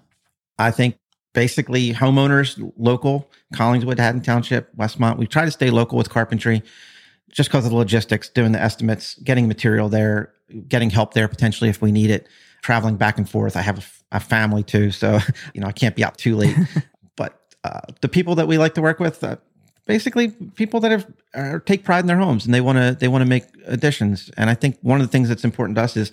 I 0.58 0.70
think 0.70 0.96
basically 1.32 1.92
homeowners, 1.92 2.72
local, 2.76 3.28
Collingswood, 3.54 3.98
Haddon 3.98 4.22
Township, 4.22 4.74
Westmont. 4.76 5.18
We 5.18 5.26
try 5.26 5.44
to 5.44 5.50
stay 5.50 5.70
local 5.70 5.98
with 5.98 6.10
carpentry 6.10 6.62
just 7.30 7.48
because 7.48 7.64
of 7.64 7.70
the 7.70 7.76
logistics, 7.76 8.28
doing 8.28 8.52
the 8.52 8.60
estimates, 8.60 9.14
getting 9.16 9.48
material 9.48 9.88
there, 9.88 10.32
getting 10.68 10.90
help 10.90 11.14
there 11.14 11.28
potentially 11.28 11.70
if 11.70 11.80
we 11.80 11.92
need 11.92 12.10
it, 12.10 12.26
traveling 12.62 12.96
back 12.96 13.18
and 13.18 13.28
forth. 13.28 13.56
I 13.56 13.62
have 13.62 14.02
a 14.12 14.20
family 14.20 14.62
too, 14.62 14.90
so 14.90 15.18
you 15.54 15.60
know 15.60 15.66
I 15.66 15.72
can't 15.72 15.96
be 15.96 16.04
out 16.04 16.18
too 16.18 16.36
late. 16.36 16.56
but 17.16 17.40
uh, 17.64 17.80
the 18.00 18.08
people 18.08 18.34
that 18.36 18.48
we 18.48 18.58
like 18.58 18.74
to 18.74 18.82
work 18.82 19.00
with, 19.00 19.22
uh, 19.22 19.36
basically 19.86 20.30
people 20.54 20.80
that 20.80 20.90
have 20.90 21.06
uh, 21.34 21.58
take 21.64 21.84
pride 21.84 22.00
in 22.00 22.06
their 22.06 22.18
homes 22.18 22.44
and 22.44 22.54
they 22.54 22.60
want 22.60 22.78
to 22.78 22.96
they 22.98 23.08
want 23.08 23.22
to 23.22 23.28
make 23.28 23.44
additions. 23.66 24.30
And 24.36 24.50
I 24.50 24.54
think 24.54 24.78
one 24.82 25.00
of 25.00 25.06
the 25.06 25.10
things 25.10 25.28
that's 25.28 25.44
important 25.44 25.76
to 25.76 25.82
us 25.82 25.96
is 25.96 26.12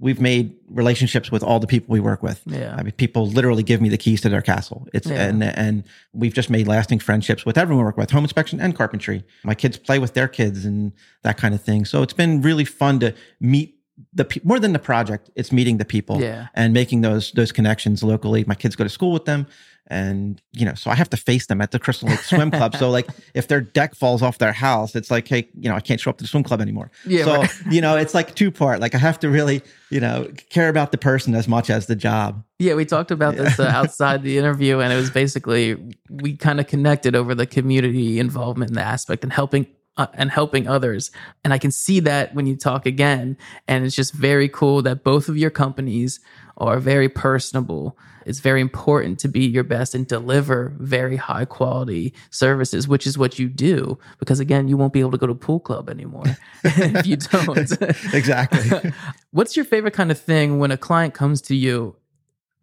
we've 0.00 0.20
made 0.20 0.56
relationships 0.68 1.30
with 1.30 1.42
all 1.42 1.60
the 1.60 1.66
people 1.66 1.92
we 1.92 2.00
work 2.00 2.22
with. 2.22 2.42
Yeah. 2.44 2.74
I 2.76 2.82
mean, 2.82 2.92
people 2.92 3.28
literally 3.28 3.62
give 3.62 3.80
me 3.80 3.88
the 3.88 3.96
keys 3.96 4.20
to 4.22 4.28
their 4.28 4.42
castle. 4.42 4.88
It's 4.92 5.06
Yeah. 5.06 5.26
and 5.28 5.42
and 5.44 5.84
we've 6.12 6.34
just 6.34 6.50
made 6.50 6.66
lasting 6.66 6.98
friendships 6.98 7.46
with 7.46 7.56
everyone 7.56 7.84
we 7.84 7.86
work 7.86 7.96
with, 7.96 8.10
home 8.10 8.24
inspection 8.24 8.60
and 8.60 8.74
carpentry. 8.76 9.22
My 9.44 9.54
kids 9.54 9.78
play 9.78 9.98
with 10.00 10.14
their 10.14 10.28
kids 10.28 10.64
and 10.64 10.92
that 11.22 11.36
kind 11.36 11.54
of 11.54 11.62
thing. 11.62 11.84
So 11.84 12.02
it's 12.02 12.12
been 12.12 12.42
really 12.42 12.64
fun 12.64 12.98
to 13.00 13.14
meet 13.40 13.76
the 14.12 14.26
more 14.42 14.58
than 14.58 14.72
the 14.72 14.80
project. 14.80 15.30
It's 15.36 15.52
meeting 15.52 15.78
the 15.78 15.84
people 15.84 16.20
Yeah. 16.20 16.48
and 16.54 16.74
making 16.74 17.02
those 17.02 17.30
those 17.32 17.52
connections 17.52 18.02
locally. 18.02 18.44
My 18.48 18.56
kids 18.56 18.74
go 18.74 18.82
to 18.82 18.90
school 18.90 19.12
with 19.12 19.24
them, 19.24 19.46
and 19.88 20.40
you 20.52 20.64
know, 20.64 20.74
so 20.74 20.90
I 20.90 20.94
have 20.94 21.10
to 21.10 21.16
face 21.16 21.46
them 21.46 21.60
at 21.60 21.70
the 21.70 21.78
Crystal 21.78 22.08
Lake 22.08 22.20
Swim 22.20 22.50
Club. 22.50 22.74
so 22.76 22.90
like, 22.90 23.06
if 23.34 23.48
their 23.48 23.60
deck 23.60 23.94
falls 23.94 24.22
off 24.22 24.38
their 24.38 24.52
house, 24.52 24.94
it's 24.94 25.10
like, 25.10 25.28
hey, 25.28 25.48
you 25.58 25.68
know, 25.68 25.76
I 25.76 25.80
can't 25.80 26.00
show 26.00 26.10
up 26.10 26.18
to 26.18 26.24
the 26.24 26.28
swim 26.28 26.42
club 26.42 26.60
anymore. 26.60 26.90
Yeah, 27.06 27.24
So 27.24 27.36
right. 27.36 27.50
you 27.70 27.80
know, 27.80 27.96
it's 27.96 28.14
like 28.14 28.34
two 28.34 28.50
part. 28.50 28.80
Like 28.80 28.94
I 28.94 28.98
have 28.98 29.18
to 29.20 29.28
really, 29.28 29.62
you 29.90 30.00
know, 30.00 30.30
care 30.50 30.68
about 30.68 30.90
the 30.90 30.98
person 30.98 31.34
as 31.34 31.46
much 31.46 31.68
as 31.68 31.86
the 31.86 31.96
job. 31.96 32.42
Yeah, 32.58 32.74
we 32.74 32.84
talked 32.84 33.10
about 33.10 33.36
this 33.36 33.58
uh, 33.60 33.64
outside 33.74 34.22
the 34.22 34.38
interview, 34.38 34.80
and 34.80 34.92
it 34.92 34.96
was 34.96 35.10
basically 35.10 35.76
we 36.08 36.36
kind 36.36 36.60
of 36.60 36.66
connected 36.66 37.14
over 37.14 37.34
the 37.34 37.46
community 37.46 38.18
involvement 38.18 38.70
in 38.70 38.74
the 38.74 38.82
aspect 38.82 39.22
and 39.22 39.32
helping 39.32 39.66
uh, 39.96 40.06
and 40.14 40.30
helping 40.30 40.66
others. 40.66 41.10
And 41.44 41.52
I 41.52 41.58
can 41.58 41.70
see 41.70 42.00
that 42.00 42.34
when 42.34 42.46
you 42.46 42.56
talk 42.56 42.86
again, 42.86 43.36
and 43.68 43.84
it's 43.84 43.94
just 43.94 44.12
very 44.12 44.48
cool 44.48 44.82
that 44.82 45.04
both 45.04 45.28
of 45.28 45.36
your 45.36 45.50
companies 45.50 46.20
are 46.56 46.78
very 46.78 47.08
personable. 47.08 47.98
It's 48.26 48.40
very 48.40 48.60
important 48.60 49.18
to 49.20 49.28
be 49.28 49.44
your 49.44 49.64
best 49.64 49.94
and 49.94 50.06
deliver 50.06 50.74
very 50.78 51.16
high 51.16 51.44
quality 51.44 52.14
services, 52.30 52.88
which 52.88 53.06
is 53.06 53.18
what 53.18 53.38
you 53.38 53.48
do. 53.48 53.98
Because 54.18 54.40
again, 54.40 54.68
you 54.68 54.76
won't 54.76 54.92
be 54.92 55.00
able 55.00 55.10
to 55.12 55.18
go 55.18 55.26
to 55.26 55.34
pool 55.34 55.60
club 55.60 55.90
anymore 55.90 56.24
if 56.64 57.06
you 57.06 57.16
don't. 57.16 57.72
Exactly. 58.14 58.92
What's 59.30 59.56
your 59.56 59.64
favorite 59.64 59.94
kind 59.94 60.10
of 60.10 60.18
thing 60.18 60.58
when 60.58 60.70
a 60.70 60.76
client 60.76 61.14
comes 61.14 61.42
to 61.42 61.56
you? 61.56 61.96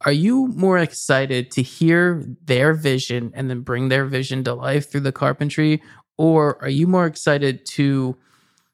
Are 0.03 0.11
you 0.11 0.47
more 0.47 0.79
excited 0.79 1.51
to 1.51 1.61
hear 1.61 2.25
their 2.45 2.73
vision 2.73 3.31
and 3.35 3.49
then 3.49 3.61
bring 3.61 3.89
their 3.89 4.05
vision 4.05 4.43
to 4.45 4.53
life 4.53 4.89
through 4.89 5.01
the 5.01 5.11
carpentry? 5.11 5.81
Or 6.21 6.61
are 6.61 6.69
you 6.69 6.85
more 6.85 7.07
excited 7.07 7.65
to 7.77 8.15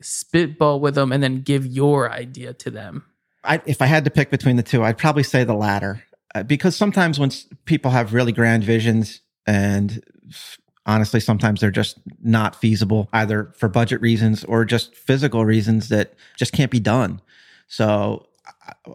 spitball 0.02 0.82
with 0.82 0.96
them 0.96 1.14
and 1.14 1.24
then 1.24 1.44
give 1.44 1.66
your 1.66 2.12
idea 2.12 2.52
to 2.56 2.70
them? 2.70 3.06
I, 3.42 3.62
if 3.66 3.82
I 3.82 3.86
had 3.86 4.04
to 4.04 4.12
pick 4.12 4.30
between 4.30 4.58
the 4.58 4.64
two, 4.64 4.84
I'd 4.84 4.98
probably 4.98 5.24
say 5.24 5.46
the 5.46 5.54
latter, 5.54 6.04
uh, 6.36 6.44
because 6.44 6.76
sometimes 6.76 7.18
when 7.18 7.32
people 7.64 7.92
have 7.92 8.14
really 8.14 8.34
grand 8.34 8.66
visions, 8.66 9.22
and 9.46 10.04
honestly, 10.86 11.22
sometimes 11.22 11.62
they're 11.62 11.72
just 11.72 12.00
not 12.22 12.54
feasible, 12.54 13.08
either 13.14 13.54
for 13.56 13.70
budget 13.70 14.02
reasons 14.02 14.44
or 14.44 14.66
just 14.66 14.94
physical 14.94 15.46
reasons 15.46 15.88
that 15.88 16.16
just 16.36 16.52
can't 16.52 16.70
be 16.70 16.82
done. 16.82 17.22
So 17.70 18.28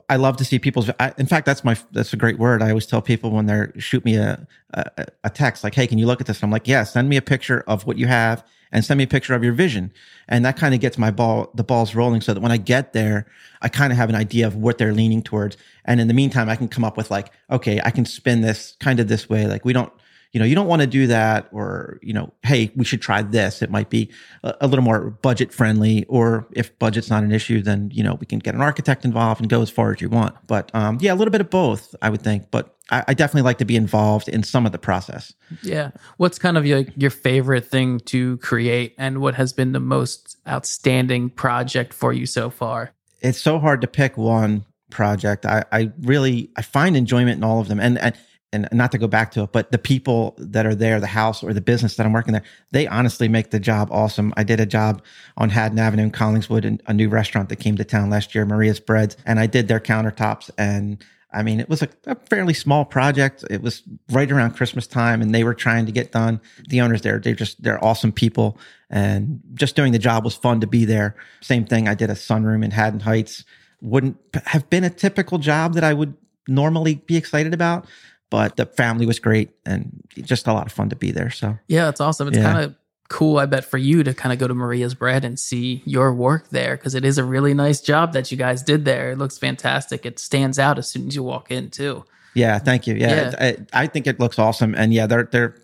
I, 0.08 0.16
love 0.16 0.36
to 0.38 0.44
see 0.44 0.58
people's. 0.58 0.90
I, 1.00 1.12
in 1.18 1.26
fact, 1.26 1.46
that's 1.46 1.64
my 1.64 1.76
that's 1.92 2.12
a 2.12 2.16
great 2.16 2.38
word. 2.38 2.62
I 2.62 2.68
always 2.68 2.86
tell 2.86 3.02
people 3.02 3.30
when 3.30 3.46
they're 3.46 3.72
shoot 3.78 4.04
me 4.04 4.16
a, 4.16 4.46
a 4.72 5.06
a 5.24 5.30
text 5.30 5.64
like, 5.64 5.74
"Hey, 5.74 5.86
can 5.86 5.98
you 5.98 6.06
look 6.06 6.20
at 6.20 6.26
this?" 6.26 6.38
And 6.38 6.44
I'm 6.44 6.50
like, 6.50 6.68
"Yeah, 6.68 6.84
send 6.84 7.08
me 7.08 7.16
a 7.16 7.22
picture 7.22 7.64
of 7.66 7.86
what 7.86 7.98
you 7.98 8.06
have 8.06 8.44
and 8.70 8.84
send 8.84 8.98
me 8.98 9.04
a 9.04 9.08
picture 9.08 9.34
of 9.34 9.42
your 9.42 9.52
vision." 9.52 9.92
And 10.28 10.44
that 10.44 10.56
kind 10.56 10.74
of 10.74 10.80
gets 10.80 10.98
my 10.98 11.10
ball 11.10 11.50
the 11.54 11.64
balls 11.64 11.94
rolling, 11.94 12.20
so 12.20 12.34
that 12.34 12.40
when 12.40 12.52
I 12.52 12.56
get 12.56 12.92
there, 12.92 13.26
I 13.60 13.68
kind 13.68 13.92
of 13.92 13.96
have 13.98 14.08
an 14.08 14.14
idea 14.14 14.46
of 14.46 14.56
what 14.56 14.78
they're 14.78 14.94
leaning 14.94 15.22
towards. 15.22 15.56
And 15.84 16.00
in 16.00 16.08
the 16.08 16.14
meantime, 16.14 16.48
I 16.48 16.56
can 16.56 16.68
come 16.68 16.84
up 16.84 16.96
with 16.96 17.10
like, 17.10 17.32
okay, 17.50 17.80
I 17.84 17.90
can 17.90 18.04
spin 18.04 18.40
this 18.40 18.76
kind 18.80 19.00
of 19.00 19.08
this 19.08 19.28
way. 19.28 19.46
Like 19.46 19.64
we 19.64 19.72
don't 19.72 19.92
you 20.32 20.40
know, 20.40 20.46
you 20.46 20.54
don't 20.54 20.66
want 20.66 20.80
to 20.80 20.86
do 20.86 21.06
that 21.08 21.46
or, 21.52 21.98
you 22.02 22.14
know, 22.14 22.32
hey, 22.42 22.72
we 22.74 22.86
should 22.86 23.02
try 23.02 23.20
this. 23.20 23.60
It 23.60 23.70
might 23.70 23.90
be 23.90 24.10
a, 24.42 24.54
a, 24.62 24.66
little 24.66 24.84
more 24.84 25.10
budget 25.10 25.52
friendly. 25.52 26.06
Or 26.08 26.46
if 26.52 26.76
budget's 26.78 27.10
not 27.10 27.22
an 27.22 27.32
issue, 27.32 27.60
then, 27.60 27.90
you 27.92 28.02
know, 28.02 28.14
we 28.14 28.24
can 28.24 28.38
get 28.38 28.54
an 28.54 28.62
architect 28.62 29.04
involved 29.04 29.42
and 29.42 29.50
go 29.50 29.60
as 29.60 29.68
far 29.68 29.92
as 29.92 30.00
you 30.00 30.08
want. 30.08 30.34
But 30.46 30.70
um, 30.74 30.96
yeah, 31.02 31.12
a 31.12 31.16
little 31.16 31.30
bit 31.30 31.42
of 31.42 31.50
both, 31.50 31.94
I 32.00 32.08
would 32.08 32.22
think. 32.22 32.50
But 32.50 32.74
I, 32.90 33.04
I 33.08 33.14
definitely 33.14 33.42
like 33.42 33.58
to 33.58 33.66
be 33.66 33.76
involved 33.76 34.26
in 34.26 34.42
some 34.42 34.64
of 34.64 34.72
the 34.72 34.78
process. 34.78 35.34
Yeah. 35.62 35.90
What's 36.16 36.38
kind 36.38 36.56
of 36.56 36.64
your, 36.64 36.84
your 36.96 37.10
favorite 37.10 37.66
thing 37.66 38.00
to 38.00 38.38
create 38.38 38.94
and 38.96 39.20
what 39.20 39.34
has 39.34 39.52
been 39.52 39.72
the 39.72 39.80
most 39.80 40.38
outstanding 40.48 41.28
project 41.28 41.92
for 41.92 42.10
you 42.10 42.24
so 42.24 42.48
far? 42.48 42.92
It's 43.20 43.38
so 43.38 43.58
hard 43.58 43.82
to 43.82 43.86
pick 43.86 44.16
one 44.16 44.64
project. 44.88 45.44
I, 45.44 45.64
I 45.72 45.92
really 46.00 46.50
I 46.56 46.62
find 46.62 46.96
enjoyment 46.96 47.36
in 47.36 47.44
all 47.44 47.60
of 47.60 47.68
them. 47.68 47.80
And 47.80 47.98
and 47.98 48.16
and 48.52 48.68
not 48.70 48.92
to 48.92 48.98
go 48.98 49.08
back 49.08 49.30
to 49.32 49.44
it, 49.44 49.52
but 49.52 49.72
the 49.72 49.78
people 49.78 50.34
that 50.38 50.66
are 50.66 50.74
there, 50.74 51.00
the 51.00 51.06
house 51.06 51.42
or 51.42 51.54
the 51.54 51.60
business 51.60 51.96
that 51.96 52.04
I'm 52.04 52.12
working 52.12 52.32
there, 52.32 52.44
they 52.70 52.86
honestly 52.86 53.26
make 53.26 53.50
the 53.50 53.58
job 53.58 53.88
awesome. 53.90 54.32
I 54.36 54.44
did 54.44 54.60
a 54.60 54.66
job 54.66 55.02
on 55.36 55.48
Haddon 55.48 55.78
Avenue 55.78 56.04
in 56.04 56.12
Collingswood 56.12 56.80
a 56.86 56.92
new 56.92 57.08
restaurant 57.08 57.48
that 57.48 57.56
came 57.56 57.76
to 57.76 57.84
town 57.84 58.10
last 58.10 58.34
year, 58.34 58.44
Maria's 58.44 58.80
Breads, 58.80 59.16
and 59.24 59.40
I 59.40 59.46
did 59.46 59.68
their 59.68 59.80
countertops. 59.80 60.50
And 60.58 61.02
I 61.32 61.42
mean, 61.42 61.60
it 61.60 61.68
was 61.68 61.82
a, 61.82 61.88
a 62.06 62.14
fairly 62.28 62.52
small 62.52 62.84
project. 62.84 63.42
It 63.48 63.62
was 63.62 63.82
right 64.10 64.30
around 64.30 64.52
Christmas 64.54 64.86
time 64.86 65.22
and 65.22 65.34
they 65.34 65.44
were 65.44 65.54
trying 65.54 65.86
to 65.86 65.92
get 65.92 66.12
done. 66.12 66.40
The 66.68 66.82
owners 66.82 67.00
there, 67.00 67.18
they're 67.18 67.34
just, 67.34 67.62
they're 67.62 67.82
awesome 67.82 68.12
people. 68.12 68.58
And 68.90 69.40
just 69.54 69.74
doing 69.74 69.92
the 69.92 69.98
job 69.98 70.24
was 70.24 70.34
fun 70.34 70.60
to 70.60 70.66
be 70.66 70.84
there. 70.84 71.16
Same 71.40 71.64
thing. 71.64 71.88
I 71.88 71.94
did 71.94 72.10
a 72.10 72.14
sunroom 72.14 72.62
in 72.62 72.70
Haddon 72.70 73.00
Heights. 73.00 73.44
Wouldn't 73.80 74.18
have 74.44 74.68
been 74.68 74.84
a 74.84 74.90
typical 74.90 75.38
job 75.38 75.72
that 75.74 75.84
I 75.84 75.94
would 75.94 76.14
normally 76.48 76.96
be 76.96 77.16
excited 77.16 77.54
about 77.54 77.86
but 78.32 78.56
the 78.56 78.64
family 78.64 79.04
was 79.04 79.18
great 79.18 79.50
and 79.66 80.02
just 80.16 80.46
a 80.46 80.54
lot 80.54 80.64
of 80.64 80.72
fun 80.72 80.88
to 80.88 80.96
be 80.96 81.10
there. 81.10 81.28
So 81.28 81.58
yeah, 81.68 81.90
it's 81.90 82.00
awesome. 82.00 82.28
It's 82.28 82.38
yeah. 82.38 82.50
kind 82.50 82.64
of 82.64 82.74
cool, 83.10 83.36
I 83.36 83.44
bet, 83.44 83.62
for 83.62 83.76
you 83.76 84.02
to 84.02 84.14
kind 84.14 84.32
of 84.32 84.38
go 84.38 84.48
to 84.48 84.54
Maria's 84.54 84.94
Bread 84.94 85.22
and 85.22 85.38
see 85.38 85.82
your 85.84 86.14
work 86.14 86.48
there 86.48 86.74
because 86.74 86.94
it 86.94 87.04
is 87.04 87.18
a 87.18 87.24
really 87.24 87.52
nice 87.52 87.82
job 87.82 88.14
that 88.14 88.32
you 88.32 88.38
guys 88.38 88.62
did 88.62 88.86
there. 88.86 89.10
It 89.10 89.18
looks 89.18 89.36
fantastic. 89.36 90.06
It 90.06 90.18
stands 90.18 90.58
out 90.58 90.78
as 90.78 90.88
soon 90.88 91.08
as 91.08 91.14
you 91.14 91.22
walk 91.22 91.50
in 91.50 91.68
too. 91.68 92.06
Yeah, 92.32 92.58
thank 92.58 92.86
you. 92.86 92.94
Yeah, 92.94 93.34
yeah. 93.38 93.56
I, 93.74 93.82
I, 93.82 93.86
think 93.86 94.06
it 94.06 94.18
looks 94.18 94.38
awesome, 94.38 94.74
and 94.74 94.94
yeah, 94.94 95.06
they're 95.06 95.28
they're 95.30 95.54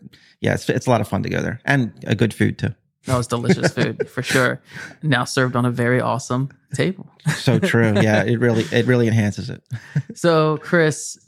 yeah, 0.42 0.52
it's 0.52 0.68
it's 0.68 0.86
a 0.86 0.90
lot 0.90 1.00
of 1.00 1.08
fun 1.08 1.22
to 1.22 1.30
go 1.30 1.40
there 1.40 1.62
and 1.64 1.90
a 2.06 2.14
good 2.14 2.34
food 2.34 2.58
too. 2.58 2.74
That 3.06 3.16
was 3.16 3.26
delicious 3.26 3.72
food 3.72 4.06
for 4.10 4.22
sure. 4.22 4.60
Now 5.02 5.24
served 5.24 5.56
on 5.56 5.64
a 5.64 5.70
very 5.70 6.02
awesome 6.02 6.50
table. 6.74 7.10
so 7.34 7.58
true. 7.58 7.94
Yeah, 7.94 8.24
it 8.24 8.38
really 8.38 8.66
it 8.70 8.84
really 8.84 9.08
enhances 9.08 9.48
it. 9.48 9.62
so, 10.14 10.58
Chris, 10.58 11.18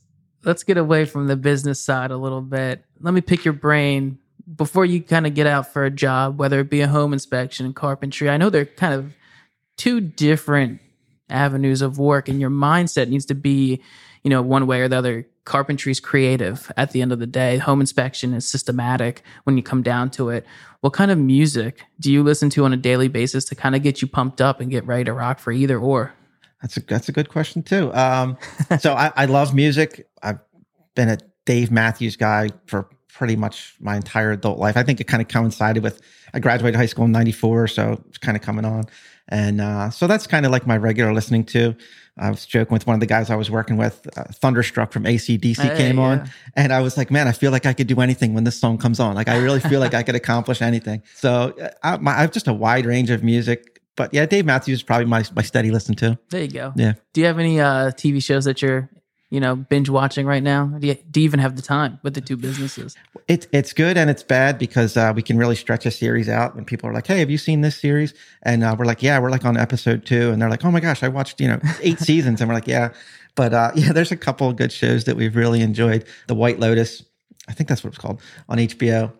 let's 0.45 0.65
get 0.65 0.77
away 0.77 1.05
from 1.05 1.27
the 1.27 1.37
business 1.37 1.83
side 1.83 2.11
a 2.11 2.17
little 2.17 2.41
bit. 2.41 2.85
Let 3.01 3.15
me 3.15 3.21
pick 3.21 3.45
your 3.45 3.55
brain 3.55 4.19
before 4.57 4.85
you 4.85 5.03
kind 5.03 5.27
of 5.27 5.35
get 5.35 5.47
out 5.47 5.73
for 5.73 5.85
a 5.85 5.91
job, 5.91 6.39
whether 6.39 6.61
it 6.61 6.71
be 6.71 6.81
a 6.81 6.89
home 6.89 7.13
inspection 7.13 7.67
and 7.67 7.75
carpentry. 7.75 8.29
I 8.29 8.37
know 8.37 8.51
they're 8.51 8.65
kind 8.65 8.95
of 8.95 9.13
two 9.77 10.01
different 10.01 10.81
avenues 11.29 11.83
of 11.83 11.99
work, 11.99 12.29
and 12.29 12.41
your 12.41 12.51
mindset 12.51 13.09
needs 13.09 13.27
to 13.27 13.35
be, 13.35 13.83
you 14.25 14.31
know, 14.31 14.43
one 14.43 14.67
way 14.67 14.81
or 14.81 14.89
the 14.89 14.97
other. 14.97 15.27
Carpentry 15.45 15.91
is 15.91 16.01
creative 16.01 16.71
at 16.77 16.93
the 16.93 17.03
end 17.03 17.13
of 17.13 17.19
the 17.19 17.27
day. 17.27 17.57
Home 17.59 17.81
inspection 17.81 18.35
is 18.35 18.47
systematic 18.47 19.23
when 19.45 19.57
you 19.57 19.63
come 19.63 19.83
down 19.83 20.11
to 20.11 20.29
it. 20.29 20.47
What 20.81 20.93
kind 20.93 21.11
of 21.11 21.19
music 21.19 21.83
do 21.99 22.13
you 22.13 22.23
listen 22.23 22.51
to 22.51 22.65
on 22.65 22.73
a 22.73 22.77
daily 22.77 23.09
basis 23.09 23.45
to 23.47 23.55
kind 23.55 23.75
of 23.75 23.83
get 23.83 24.03
you 24.03 24.09
pumped 24.09 24.41
up 24.41 24.61
and 24.61 24.71
get 24.71 24.87
ready 24.87 25.05
to 25.05 25.13
rock 25.13 25.39
for 25.39 25.51
either 25.51 25.79
or? 25.79 26.15
That's 26.63 26.77
a 26.77 26.81
that's 26.81 27.09
a 27.09 27.13
good 27.13 27.29
question 27.29 27.63
too. 27.63 27.93
Um, 27.95 28.37
so 28.79 28.93
I, 28.95 29.13
I 29.17 29.25
love 29.27 29.55
music. 29.55 30.07
I've 30.23 30.41
been 30.95 31.09
a 31.09 31.19
Dave 31.47 31.71
Matthews 31.71 32.17
guy 32.17 32.51
for 32.67 32.89
pretty 33.09 33.37
much 33.37 33.75
my 33.81 33.97
entire 33.97 34.33
adult 34.33 34.59
life. 34.59 34.77
I 34.77 34.83
think 34.83 35.01
it 35.01 35.05
kind 35.05 35.23
of 35.23 35.29
coincided 35.29 35.83
with 35.83 36.01
I 36.33 36.39
graduated 36.39 36.77
high 36.77 36.87
school 36.87 37.07
in 37.07 37.13
'94, 37.13 37.69
so 37.69 38.03
it's 38.09 38.19
kind 38.19 38.37
of 38.37 38.43
coming 38.43 38.65
on, 38.65 38.85
and 39.29 39.61
uh, 39.61 39.91
so 39.91 40.07
that's 40.07 40.27
kind 40.27 40.45
of 40.45 40.53
like 40.53 40.67
my 40.67 40.77
regular 40.77 41.13
listening 41.13 41.45
to. 41.47 41.75
I 42.19 42.29
was 42.29 42.45
joking 42.45 42.75
with 42.75 42.87
one 42.87 42.95
of 42.95 43.01
the 43.01 43.07
guys 43.07 43.31
I 43.31 43.37
was 43.37 43.51
working 43.51 43.79
with. 43.79 44.07
Uh, 44.17 44.25
Thunderstruck 44.25 44.93
from 44.93 45.07
AC/DC 45.07 45.57
hey, 45.57 45.77
came 45.77 45.99
yeah. 45.99 46.05
on, 46.05 46.31
and 46.55 46.73
I 46.73 46.81
was 46.81 46.97
like, 46.97 47.11
"Man, 47.11 47.27
I 47.27 47.33
feel 47.33 47.51
like 47.51 47.65
I 47.65 47.73
could 47.73 47.87
do 47.87 48.01
anything 48.01 48.35
when 48.35 48.45
this 48.45 48.61
song 48.61 48.77
comes 48.77 49.01
on. 49.01 49.15
Like, 49.15 49.29
I 49.29 49.39
really 49.39 49.61
feel 49.61 49.81
like 49.81 49.95
I 49.95 50.03
could 50.03 50.15
accomplish 50.15 50.61
anything." 50.61 51.03
So 51.15 51.55
uh, 51.61 51.71
I, 51.83 51.97
my, 51.97 52.13
I 52.13 52.21
have 52.21 52.33
just 52.33 52.49
a 52.49 52.53
wide 52.53 52.85
range 52.85 53.11
of 53.11 53.25
music 53.25 53.70
but 54.01 54.15
yeah, 54.15 54.25
Dave 54.25 54.47
Matthews 54.47 54.79
is 54.79 54.83
probably 54.83 55.05
my 55.05 55.23
my 55.37 55.43
steady 55.43 55.71
listen 55.71 55.95
too. 55.95 56.17
There 56.31 56.41
you 56.41 56.49
go. 56.49 56.73
Yeah. 56.75 56.95
Do 57.13 57.21
you 57.21 57.27
have 57.27 57.39
any 57.39 57.61
uh, 57.61 57.91
TV 57.91 58.25
shows 58.25 58.47
that 58.47 58.63
you're 58.63 58.89
you 59.29 59.41
know 59.41 59.57
binge 59.57 59.91
watching 59.91 60.25
right 60.25 60.43
now? 60.43 60.69
Do 60.79 60.87
you, 60.87 60.95
do 61.11 61.21
you 61.21 61.25
even 61.25 61.39
have 61.39 61.55
the 61.55 61.61
time 61.61 62.01
with 62.03 62.15
the 62.15 62.23
two 62.23 62.39
businesses? 62.39 62.97
It's 63.29 63.47
it's 63.53 63.75
good 63.75 63.99
and 63.99 64.09
it's 64.09 64.23
bad 64.23 64.59
because 64.59 64.97
uh, 64.97 65.13
we 65.15 65.21
can 65.21 65.37
really 65.37 65.55
stretch 65.55 65.85
a 65.85 65.91
series 65.91 66.31
out 66.31 66.57
when 66.57 66.65
people 66.65 66.89
are 66.89 66.95
like, 66.95 67.09
"Hey, 67.09 67.19
have 67.19 67.29
you 67.29 67.37
seen 67.37 67.61
this 67.61 67.79
series?" 67.79 68.15
And 68.43 68.65
uh, 68.65 68.75
we're 68.79 68.87
like, 68.87 69.03
"Yeah, 69.03 69.19
we're 69.19 69.31
like 69.31 69.45
on 69.45 69.59
episode 69.59 70.07
two. 70.07 70.31
and 70.31 70.41
they're 70.41 70.49
like, 70.49 70.65
"Oh 70.65 70.71
my 70.71 70.81
gosh, 70.81 71.03
I 71.03 71.09
watched 71.09 71.39
you 71.43 71.49
know 71.49 71.61
eight 71.83 71.99
seasons," 72.09 72.41
and 72.41 72.49
we're 72.49 72.55
like, 72.55 72.69
"Yeah." 72.69 72.95
But 73.35 73.53
uh, 73.53 73.73
yeah, 73.75 73.93
there's 73.93 74.13
a 74.13 74.17
couple 74.17 74.49
of 74.49 74.57
good 74.57 74.73
shows 74.73 75.05
that 75.05 75.17
we've 75.17 75.37
really 75.37 75.61
enjoyed. 75.61 76.07
The 76.27 76.35
White 76.35 76.59
Lotus, 76.59 77.05
I 77.49 77.53
think 77.53 77.69
that's 77.69 77.85
what 77.85 77.91
it's 77.91 77.99
called 77.99 78.23
on 78.49 78.57
HBO 78.57 79.13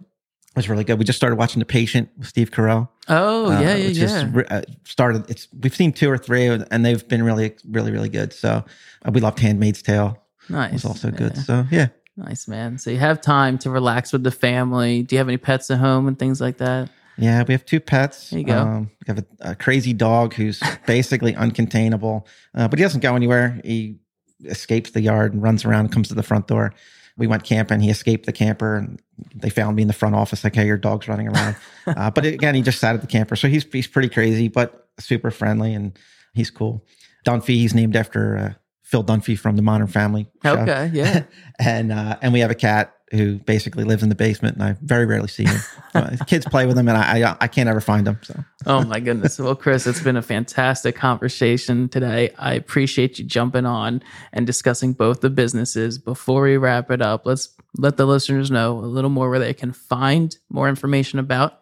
was 0.57 0.69
really 0.69 0.85
good. 0.85 0.99
We 0.99 1.05
just 1.05 1.17
started 1.17 1.37
watching 1.37 1.61
The 1.61 1.67
Patient 1.67 2.09
with 2.19 2.27
Steve 2.27 2.51
Carell. 2.51 2.89
Oh 3.09 3.51
uh, 3.51 3.61
yeah, 3.61 3.77
yeah, 3.77 4.25
yeah. 4.27 4.43
Uh, 4.51 4.63
started. 4.85 5.29
It's 5.31 5.49
we've 5.63 5.75
seen 5.75 5.93
two 5.93 6.11
or 6.11 6.19
three, 6.19 6.47
and 6.47 6.85
they've 6.85 7.07
been 7.07 7.23
really, 7.23 7.55
really, 7.69 7.93
really 7.93 8.09
good. 8.09 8.33
So 8.33 8.65
uh, 9.05 9.11
we 9.13 9.21
loved 9.21 9.39
Handmaid's 9.39 9.83
Tale. 9.83 10.19
Nice, 10.49 10.71
it 10.71 10.73
was 10.75 10.85
also 10.85 11.11
good. 11.11 11.37
So 11.37 11.65
yeah, 11.71 11.89
nice 12.17 12.49
man. 12.49 12.79
So 12.79 12.91
you 12.91 12.99
have 12.99 13.21
time 13.21 13.59
to 13.59 13.71
relax 13.71 14.13
with 14.13 14.25
the 14.25 14.31
family. 14.31 15.03
Do 15.03 15.15
you 15.15 15.19
have 15.19 15.29
any 15.29 15.39
pets 15.39 15.71
at 15.71 15.79
home 15.79 16.09
and 16.09 16.19
things 16.19 16.41
like 16.41 16.59
that? 16.59 16.91
Yeah, 17.17 17.45
we 17.47 17.53
have 17.53 17.65
two 17.65 17.81
pets. 17.81 18.31
There 18.31 18.41
you 18.41 18.47
go. 18.47 18.59
Um, 18.59 18.91
we 19.07 19.15
have 19.15 19.19
a, 19.19 19.51
a, 19.51 19.55
crazy 19.55 19.93
dog 19.93 20.33
who's 20.35 20.61
basically 20.87 21.35
uncontainable, 21.35 22.27
uh, 22.55 22.67
but 22.67 22.79
he 22.79 22.83
doesn't 22.83 23.01
go 23.01 23.15
anywhere. 23.15 23.61
He 23.63 23.99
escapes 24.47 24.93
the 24.93 25.03
yard 25.03 25.35
and 25.35 25.43
runs 25.43 25.65
around 25.65 25.87
and 25.87 25.93
comes 25.93 26.09
to 26.09 26.15
the 26.15 26.23
front 26.23 26.47
door 26.47 26.73
we 27.17 27.27
went 27.27 27.45
camping. 27.45 27.81
He 27.81 27.91
escaped 27.91 28.27
the 28.27 28.33
camper, 28.33 28.77
and 28.77 29.01
they 29.35 29.51
found 29.51 29.77
me 29.77 29.83
in 29.83 29.89
the 29.89 29.95
front 29.95 30.15
office. 30.15 30.45
Like, 30.45 30.55
hey, 30.55 30.67
your 30.67 30.79
dog's 30.79 31.09
running 31.09 31.29
around. 31.29 31.57
uh, 31.87 32.11
but 32.11 32.25
again, 32.25 32.55
he 32.55 32.63
just 32.63 32.81
sat 32.81 32.95
at 32.95 33.01
the 33.01 33.07
camper, 33.07 33.37
so 33.37 33.49
he's 33.49 33.65
he's 33.73 33.87
pretty 33.87 34.09
crazy, 34.09 34.49
but 34.49 34.89
super 34.99 35.31
friendly, 35.31 35.75
and 35.75 35.99
he's 36.35 36.51
cool. 36.51 36.85
Dunphy, 37.27 37.49
he's 37.49 37.75
named 37.75 37.97
after 37.97 38.37
uh, 38.37 38.53
Phil 38.83 39.05
Dunphy 39.05 39.39
from 39.39 39.57
the 39.57 39.63
Modern 39.63 39.87
Family. 39.87 40.29
Show. 40.43 40.57
Okay, 40.57 40.91
yeah. 40.93 41.25
and 41.59 41.93
uh, 41.93 42.19
and 42.23 42.33
we 42.33 42.41
have 42.41 42.51
a 42.51 42.57
cat 42.57 42.95
who 43.13 43.39
basically 43.39 43.85
lives 43.85 44.03
in 44.03 44.09
the 44.09 44.15
basement, 44.15 44.57
and 44.57 44.65
I 44.65 44.77
very 44.83 45.05
rarely 45.05 45.29
see 45.29 45.45
him. 45.45 45.61
uh, 45.95 46.17
kids 46.27 46.47
play 46.47 46.67
with 46.67 46.79
him, 46.79 46.89
and 46.89 46.97
I, 46.97 47.31
I, 47.31 47.37
I 47.41 47.49
can't 47.49 47.69
ever 47.69 47.81
find 47.81 48.07
him. 48.07 48.19
So. 48.23 48.45
oh 48.67 48.85
my 48.85 49.01
goodness! 49.01 49.39
Well, 49.39 49.57
Chris, 49.57 49.87
it's 49.87 50.03
been 50.03 50.17
a 50.17 50.23
fantastic 50.23 50.95
conversation 50.97 51.89
today. 51.89 52.31
I 52.39 52.55
appreciate 52.55 53.19
you 53.19 53.25
jumping 53.25 53.67
on 53.67 54.03
and 54.33 54.47
discussing 54.47 54.93
both 54.93 55.21
the 55.21 55.31
businesses. 55.31 55.99
Before 55.99 56.43
we 56.43 56.57
wrap 56.57 56.91
it 56.91 57.03
up, 57.03 57.27
let's 57.27 57.49
let 57.77 57.97
the 57.97 58.07
listeners 58.07 58.51
know 58.51 58.79
a 58.79 58.87
little 58.87 59.11
more 59.11 59.29
where 59.29 59.39
they 59.39 59.55
can 59.55 59.73
find 59.73 60.37
more 60.49 60.69
information 60.69 61.19
about 61.19 61.61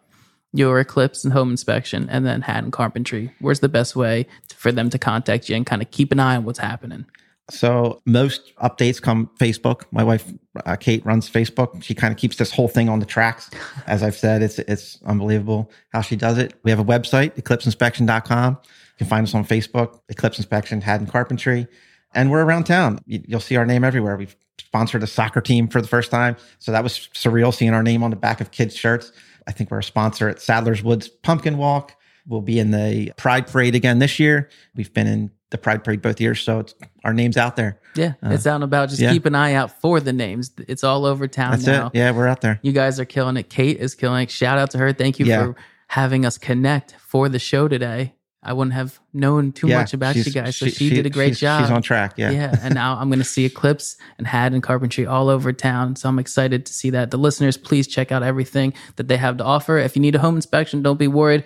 your 0.53 0.79
Eclipse 0.79 1.23
and 1.23 1.33
home 1.33 1.51
inspection, 1.51 2.09
and 2.09 2.25
then 2.25 2.41
Haddon 2.41 2.71
Carpentry. 2.71 3.33
Where's 3.39 3.59
the 3.59 3.69
best 3.69 3.95
way 3.95 4.27
for 4.55 4.71
them 4.71 4.89
to 4.89 4.99
contact 4.99 5.49
you 5.49 5.55
and 5.55 5.65
kind 5.65 5.81
of 5.81 5.91
keep 5.91 6.11
an 6.11 6.19
eye 6.19 6.35
on 6.35 6.43
what's 6.43 6.59
happening? 6.59 7.05
So 7.49 8.01
most 8.05 8.55
updates 8.57 9.01
come 9.01 9.29
Facebook. 9.39 9.83
My 9.91 10.03
wife 10.03 10.31
uh, 10.65 10.75
Kate 10.75 11.05
runs 11.05 11.29
Facebook. 11.29 11.83
She 11.83 11.93
kind 11.93 12.11
of 12.11 12.17
keeps 12.17 12.37
this 12.37 12.51
whole 12.51 12.67
thing 12.67 12.89
on 12.89 12.99
the 12.99 13.05
tracks. 13.05 13.49
As 13.87 14.03
I've 14.03 14.15
said, 14.15 14.41
it's 14.41 14.59
it's 14.59 14.99
unbelievable 15.05 15.71
how 15.89 16.01
she 16.01 16.15
does 16.15 16.37
it. 16.37 16.53
We 16.63 16.71
have 16.71 16.79
a 16.79 16.85
website, 16.85 17.35
eclipseinspection.com. 17.35 18.57
You 18.63 18.97
can 18.97 19.07
find 19.07 19.25
us 19.25 19.33
on 19.33 19.45
Facebook, 19.45 19.99
Eclipse 20.09 20.37
Inspection, 20.37 20.81
Haddon 20.81 21.07
Carpentry, 21.07 21.67
and 22.13 22.29
we're 22.29 22.43
around 22.43 22.65
town. 22.65 22.99
You'll 23.05 23.39
see 23.39 23.55
our 23.55 23.65
name 23.65 23.83
everywhere. 23.83 24.17
We've 24.17 24.35
sponsored 24.57 25.03
a 25.03 25.07
soccer 25.07 25.41
team 25.41 25.67
for 25.67 25.81
the 25.81 25.87
first 25.87 26.11
time, 26.11 26.35
so 26.59 26.71
that 26.71 26.83
was 26.83 27.09
surreal 27.13 27.53
seeing 27.53 27.73
our 27.73 27.83
name 27.83 28.03
on 28.03 28.09
the 28.09 28.15
back 28.15 28.41
of 28.41 28.51
kids' 28.51 28.75
shirts. 28.75 29.11
I 29.47 29.51
think 29.51 29.71
we're 29.71 29.79
a 29.79 29.83
sponsor 29.83 30.29
at 30.29 30.41
Saddler's 30.41 30.83
Woods 30.83 31.07
Pumpkin 31.07 31.57
Walk. 31.57 31.95
We'll 32.27 32.41
be 32.41 32.59
in 32.59 32.71
the 32.71 33.11
Pride 33.17 33.47
Parade 33.47 33.73
again 33.73 33.99
this 33.99 34.19
year. 34.19 34.49
We've 34.75 34.93
been 34.93 35.07
in 35.07 35.31
the 35.51 35.57
Pride 35.57 35.83
Parade 35.83 36.01
both 36.01 36.21
years, 36.21 36.41
so 36.41 36.59
it's 36.59 36.75
our 37.03 37.13
name's 37.13 37.37
out 37.37 37.55
there. 37.55 37.79
Yeah, 37.95 38.13
uh, 38.23 38.29
it's 38.31 38.45
out 38.45 38.55
and 38.55 38.63
about. 38.63 38.89
Just 38.89 39.01
yeah. 39.01 39.11
keep 39.11 39.25
an 39.25 39.35
eye 39.35 39.53
out 39.53 39.81
for 39.81 39.99
the 39.99 40.13
names. 40.13 40.51
It's 40.67 40.83
all 40.83 41.05
over 41.05 41.27
town 41.27 41.51
That's 41.51 41.65
now. 41.65 41.87
It. 41.87 41.95
Yeah, 41.95 42.11
we're 42.11 42.27
out 42.27 42.41
there. 42.41 42.59
You 42.61 42.71
guys 42.71 42.99
are 42.99 43.05
killing 43.05 43.37
it. 43.37 43.49
Kate 43.49 43.77
is 43.77 43.95
killing 43.95 44.23
it. 44.23 44.31
Shout 44.31 44.57
out 44.57 44.71
to 44.71 44.77
her. 44.77 44.93
Thank 44.93 45.19
you 45.19 45.25
yeah. 45.25 45.45
for 45.45 45.55
having 45.87 46.25
us 46.25 46.37
connect 46.37 46.95
for 46.99 47.29
the 47.29 47.39
show 47.39 47.67
today. 47.67 48.13
I 48.41 48.53
wouldn't 48.53 48.73
have 48.73 48.99
known 49.11 49.51
too 49.51 49.67
Yeah, 49.67 49.79
much 49.79 49.93
about 49.93 50.15
you 50.15 50.23
guys. 50.23 50.55
So 50.55 50.67
she- 50.67 50.71
she, 50.71 50.89
did 50.91 51.05
a 51.05 51.09
great 51.09 51.29
she's- 51.35 51.39
job. 51.39 51.63
She's 51.63 51.71
on 51.71 51.81
track. 51.81 52.13
Yeah. 52.15 52.31
yeah. 52.31 52.55
And 52.61 52.73
now 52.73 52.97
I'm 52.97 53.09
going 53.09 53.19
to 53.19 53.25
see 53.25 53.43
Eclipse 53.43 53.97
and 54.17 54.25
Haddon 54.25 54.61
Carpentry 54.61 55.05
all 55.05 55.27
over 55.27 55.51
town. 55.51 55.97
So 55.97 56.07
I'm 56.07 56.19
excited 56.19 56.65
to 56.65 56.73
see 56.73 56.89
that. 56.91 57.11
The 57.11 57.17
listeners, 57.17 57.57
please 57.57 57.85
check 57.85 58.13
out 58.13 58.23
everything 58.23 58.73
that 58.95 59.09
they 59.09 59.17
have 59.17 59.37
to 59.37 59.43
offer. 59.43 59.77
If 59.77 59.97
you 59.97 60.01
need 60.01 60.15
a 60.15 60.19
home 60.19 60.37
inspection, 60.37 60.81
don't 60.81 60.97
be 60.97 61.07
worried. 61.07 61.43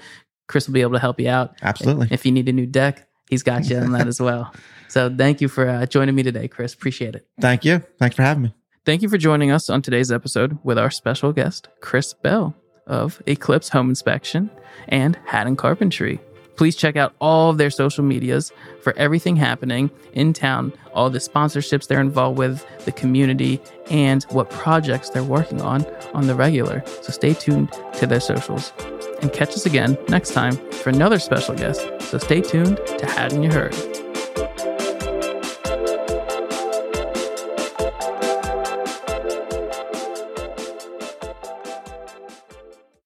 Chris 0.47 0.67
will 0.67 0.75
be 0.75 0.81
able 0.81 0.93
to 0.93 0.99
help 0.99 1.19
you 1.19 1.29
out. 1.29 1.55
Absolutely. 1.63 2.09
If 2.11 2.27
you 2.27 2.31
need 2.31 2.47
a 2.47 2.53
new 2.53 2.67
deck, 2.67 3.07
he's 3.33 3.43
got 3.43 3.69
you 3.69 3.77
on 3.77 3.91
that 3.91 4.07
as 4.07 4.21
well. 4.21 4.53
So 4.87 5.13
thank 5.13 5.41
you 5.41 5.47
for 5.47 5.67
uh, 5.67 5.85
joining 5.85 6.15
me 6.15 6.23
today, 6.23 6.47
Chris. 6.47 6.73
Appreciate 6.73 7.15
it. 7.15 7.27
Thank 7.41 7.65
you. 7.65 7.83
Thanks 7.99 8.15
for 8.15 8.21
having 8.21 8.43
me. 8.43 8.53
Thank 8.85 9.01
you 9.01 9.09
for 9.09 9.17
joining 9.17 9.49
us 9.49 9.69
on 9.69 9.81
today's 9.81 10.11
episode 10.11 10.57
with 10.63 10.77
our 10.77 10.91
special 10.91 11.33
guest, 11.33 11.69
Chris 11.81 12.13
Bell 12.13 12.55
of 12.85 13.21
Eclipse 13.25 13.69
Home 13.69 13.89
Inspection 13.89 14.49
and 14.87 15.17
Haddon 15.25 15.55
Carpentry. 15.55 16.19
Please 16.57 16.75
check 16.75 16.95
out 16.95 17.15
all 17.19 17.49
of 17.49 17.57
their 17.57 17.71
social 17.71 18.03
medias 18.03 18.51
for 18.81 18.95
everything 18.95 19.35
happening 19.35 19.89
in 20.13 20.33
town, 20.33 20.71
all 20.93 21.09
the 21.09 21.17
sponsorships 21.17 21.87
they're 21.87 21.99
involved 21.99 22.37
with, 22.37 22.63
the 22.85 22.91
community, 22.91 23.59
and 23.89 24.23
what 24.25 24.51
projects 24.51 25.09
they're 25.09 25.23
working 25.23 25.61
on 25.61 25.85
on 26.13 26.27
the 26.27 26.35
regular. 26.35 26.83
So 26.85 27.11
stay 27.11 27.33
tuned 27.33 27.71
to 27.93 28.05
their 28.05 28.19
socials 28.19 28.71
and 29.23 29.33
catch 29.33 29.49
us 29.49 29.65
again 29.65 29.97
next 30.09 30.33
time 30.33 30.55
for 30.71 30.89
another 30.89 31.17
special 31.17 31.55
guest. 31.55 31.87
So 32.01 32.17
stay 32.17 32.41
tuned 32.41 32.77
to 32.99 33.05
Haddon 33.05 33.41
You 33.41 33.51
Heard. 33.51 33.92